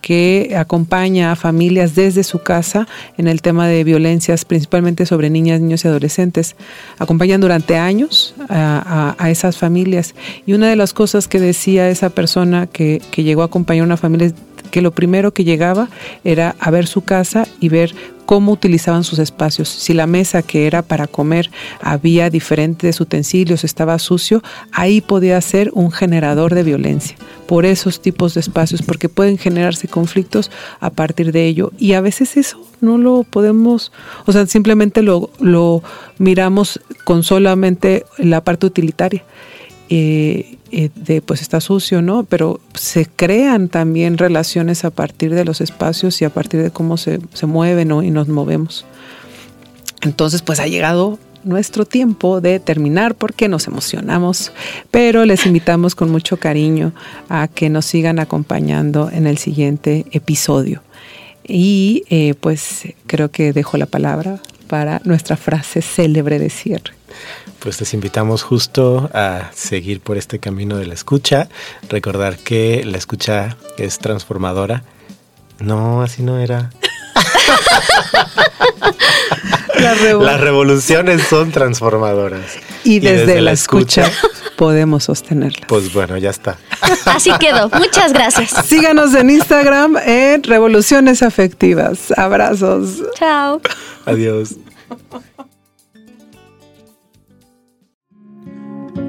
que 0.00 0.54
acompaña 0.56 1.32
a 1.32 1.36
familias 1.36 1.94
desde 1.94 2.24
su 2.24 2.40
casa 2.40 2.88
en 3.16 3.28
el 3.28 3.40
tema 3.40 3.68
de 3.68 3.84
violencias, 3.84 4.44
principalmente 4.44 5.06
sobre 5.06 5.30
niñas, 5.30 5.60
niños 5.60 5.84
y 5.84 5.88
adolescentes. 5.88 6.56
Acompañan 6.98 7.40
durante 7.40 7.76
años 7.76 8.34
a, 8.48 9.14
a, 9.18 9.24
a 9.24 9.30
esas 9.30 9.56
familias. 9.56 10.14
Y 10.44 10.54
una 10.54 10.68
de 10.68 10.76
las 10.76 10.92
cosas 10.92 11.28
que 11.28 11.40
decía 11.40 11.88
esa 11.88 12.10
persona 12.10 12.66
que, 12.66 13.00
que 13.10 13.22
llegó 13.22 13.42
a 13.42 13.46
acompañar 13.46 13.82
a 13.82 13.86
una 13.86 13.96
familia 13.96 14.32
que 14.72 14.82
lo 14.82 14.90
primero 14.90 15.32
que 15.32 15.44
llegaba 15.44 15.88
era 16.24 16.56
a 16.58 16.70
ver 16.72 16.88
su 16.88 17.02
casa 17.02 17.46
y 17.60 17.68
ver 17.68 17.94
cómo 18.26 18.52
utilizaban 18.52 19.04
sus 19.04 19.18
espacios. 19.18 19.68
Si 19.68 19.92
la 19.92 20.06
mesa 20.06 20.42
que 20.42 20.66
era 20.66 20.80
para 20.80 21.06
comer 21.06 21.50
había 21.82 22.30
diferentes 22.30 22.98
utensilios, 23.00 23.62
estaba 23.62 23.98
sucio, 23.98 24.42
ahí 24.72 25.02
podía 25.02 25.40
ser 25.42 25.70
un 25.74 25.92
generador 25.92 26.54
de 26.54 26.62
violencia 26.62 27.16
por 27.46 27.66
esos 27.66 28.00
tipos 28.00 28.32
de 28.32 28.40
espacios, 28.40 28.80
porque 28.80 29.10
pueden 29.10 29.36
generarse 29.36 29.86
conflictos 29.86 30.50
a 30.80 30.88
partir 30.88 31.32
de 31.32 31.44
ello. 31.46 31.72
Y 31.78 31.92
a 31.92 32.00
veces 32.00 32.38
eso 32.38 32.58
no 32.80 32.96
lo 32.96 33.24
podemos, 33.24 33.92
o 34.24 34.32
sea, 34.32 34.46
simplemente 34.46 35.02
lo, 35.02 35.28
lo 35.38 35.82
miramos 36.16 36.80
con 37.04 37.22
solamente 37.22 38.06
la 38.16 38.42
parte 38.42 38.64
utilitaria. 38.64 39.22
Eh, 39.94 40.56
eh, 40.70 40.88
de 40.94 41.20
pues 41.20 41.42
está 41.42 41.60
sucio, 41.60 42.00
¿no? 42.00 42.24
Pero 42.24 42.60
se 42.72 43.04
crean 43.04 43.68
también 43.68 44.16
relaciones 44.16 44.86
a 44.86 44.90
partir 44.90 45.34
de 45.34 45.44
los 45.44 45.60
espacios 45.60 46.22
y 46.22 46.24
a 46.24 46.30
partir 46.30 46.62
de 46.62 46.70
cómo 46.70 46.96
se, 46.96 47.20
se 47.34 47.44
mueven 47.44 47.90
y 48.02 48.10
nos 48.10 48.26
movemos. 48.26 48.86
Entonces, 50.00 50.40
pues 50.40 50.60
ha 50.60 50.66
llegado 50.66 51.18
nuestro 51.44 51.84
tiempo 51.84 52.40
de 52.40 52.58
terminar 52.58 53.16
porque 53.16 53.48
nos 53.48 53.66
emocionamos, 53.66 54.52
pero 54.90 55.26
les 55.26 55.44
invitamos 55.44 55.94
con 55.94 56.10
mucho 56.10 56.38
cariño 56.38 56.94
a 57.28 57.46
que 57.48 57.68
nos 57.68 57.84
sigan 57.84 58.18
acompañando 58.18 59.10
en 59.12 59.26
el 59.26 59.36
siguiente 59.36 60.06
episodio. 60.12 60.82
Y 61.46 62.04
eh, 62.08 62.32
pues 62.40 62.94
creo 63.06 63.30
que 63.30 63.52
dejo 63.52 63.76
la 63.76 63.84
palabra 63.84 64.40
para 64.68 65.02
nuestra 65.04 65.36
frase 65.36 65.82
célebre 65.82 66.38
de 66.38 66.48
cierre 66.48 66.94
pues 67.62 67.78
les 67.80 67.94
invitamos 67.94 68.42
justo 68.42 69.08
a 69.14 69.50
seguir 69.54 70.00
por 70.00 70.16
este 70.16 70.38
camino 70.38 70.76
de 70.76 70.86
la 70.86 70.94
escucha, 70.94 71.48
recordar 71.88 72.36
que 72.38 72.84
la 72.84 72.98
escucha 72.98 73.56
es 73.78 73.98
transformadora. 73.98 74.82
No, 75.60 76.02
así 76.02 76.22
no 76.22 76.38
era. 76.38 76.70
Las 79.78 80.40
revoluciones 80.40 81.22
son 81.22 81.52
transformadoras. 81.52 82.46
Y 82.84 83.00
desde, 83.00 83.40
la, 83.40 83.52
escucha 83.52 84.10
podemos 84.56 85.04
sostenerlas. 85.04 85.66
Pues 85.68 85.92
bueno, 85.92 86.16
ya 86.18 86.30
está. 86.30 86.58
Así 87.06 87.30
quedó. 87.38 87.68
Muchas 87.70 88.12
gracias. 88.12 88.50
Síganos 88.66 89.14
en 89.14 89.30
Instagram 89.30 89.96
en 90.04 90.42
Revoluciones 90.42 91.22
Afectivas. 91.22 92.12
Abrazos. 92.16 93.02
Chao. 93.14 93.60
Adiós. 94.04 94.56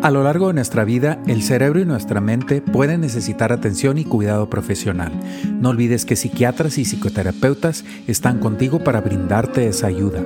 A 0.01 0.11
lo 0.11 0.23
largo 0.23 0.47
de 0.47 0.53
nuestra 0.53 0.83
vida, 0.83 1.19
el 1.27 1.41
cerebro 1.41 1.79
y 1.79 1.85
nuestra 1.85 2.21
mente 2.21 2.61
pueden 2.61 3.01
necesitar 3.01 3.51
atención 3.51 3.97
y 3.97 4.05
cuidado 4.05 4.49
profesional. 4.49 5.13
No 5.59 5.69
olvides 5.69 6.05
que 6.05 6.15
psiquiatras 6.15 6.77
y 6.77 6.85
psicoterapeutas 6.85 7.85
están 8.07 8.39
contigo 8.39 8.83
para 8.83 9.01
brindarte 9.01 9.67
esa 9.67 9.87
ayuda. 9.87 10.21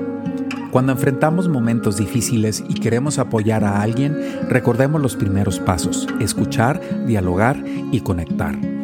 Cuando 0.72 0.92
enfrentamos 0.92 1.48
momentos 1.48 1.98
difíciles 1.98 2.64
y 2.68 2.76
queremos 2.76 3.20
apoyar 3.20 3.64
a 3.64 3.82
alguien, 3.82 4.16
recordemos 4.50 5.02
los 5.02 5.16
primeros 5.16 5.60
pasos, 5.60 6.08
escuchar, 6.20 6.82
dialogar 7.06 7.64
y 7.92 8.02
conectar. 8.02 8.77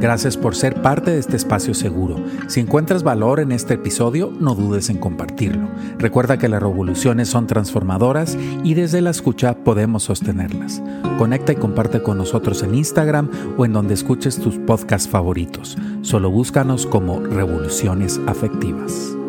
Gracias 0.00 0.38
por 0.38 0.56
ser 0.56 0.80
parte 0.80 1.10
de 1.10 1.18
este 1.18 1.36
espacio 1.36 1.74
seguro. 1.74 2.16
Si 2.48 2.60
encuentras 2.60 3.02
valor 3.02 3.38
en 3.38 3.52
este 3.52 3.74
episodio, 3.74 4.32
no 4.40 4.54
dudes 4.54 4.88
en 4.88 4.96
compartirlo. 4.96 5.68
Recuerda 5.98 6.38
que 6.38 6.48
las 6.48 6.62
revoluciones 6.62 7.28
son 7.28 7.46
transformadoras 7.46 8.38
y 8.64 8.72
desde 8.72 9.02
la 9.02 9.10
escucha 9.10 9.54
podemos 9.54 10.04
sostenerlas. 10.04 10.82
Conecta 11.18 11.52
y 11.52 11.56
comparte 11.56 12.02
con 12.02 12.16
nosotros 12.16 12.62
en 12.62 12.74
Instagram 12.74 13.30
o 13.58 13.66
en 13.66 13.74
donde 13.74 13.92
escuches 13.92 14.38
tus 14.38 14.56
podcasts 14.56 15.08
favoritos. 15.08 15.76
Solo 16.00 16.30
búscanos 16.30 16.86
como 16.86 17.20
Revoluciones 17.20 18.18
Afectivas. 18.26 19.19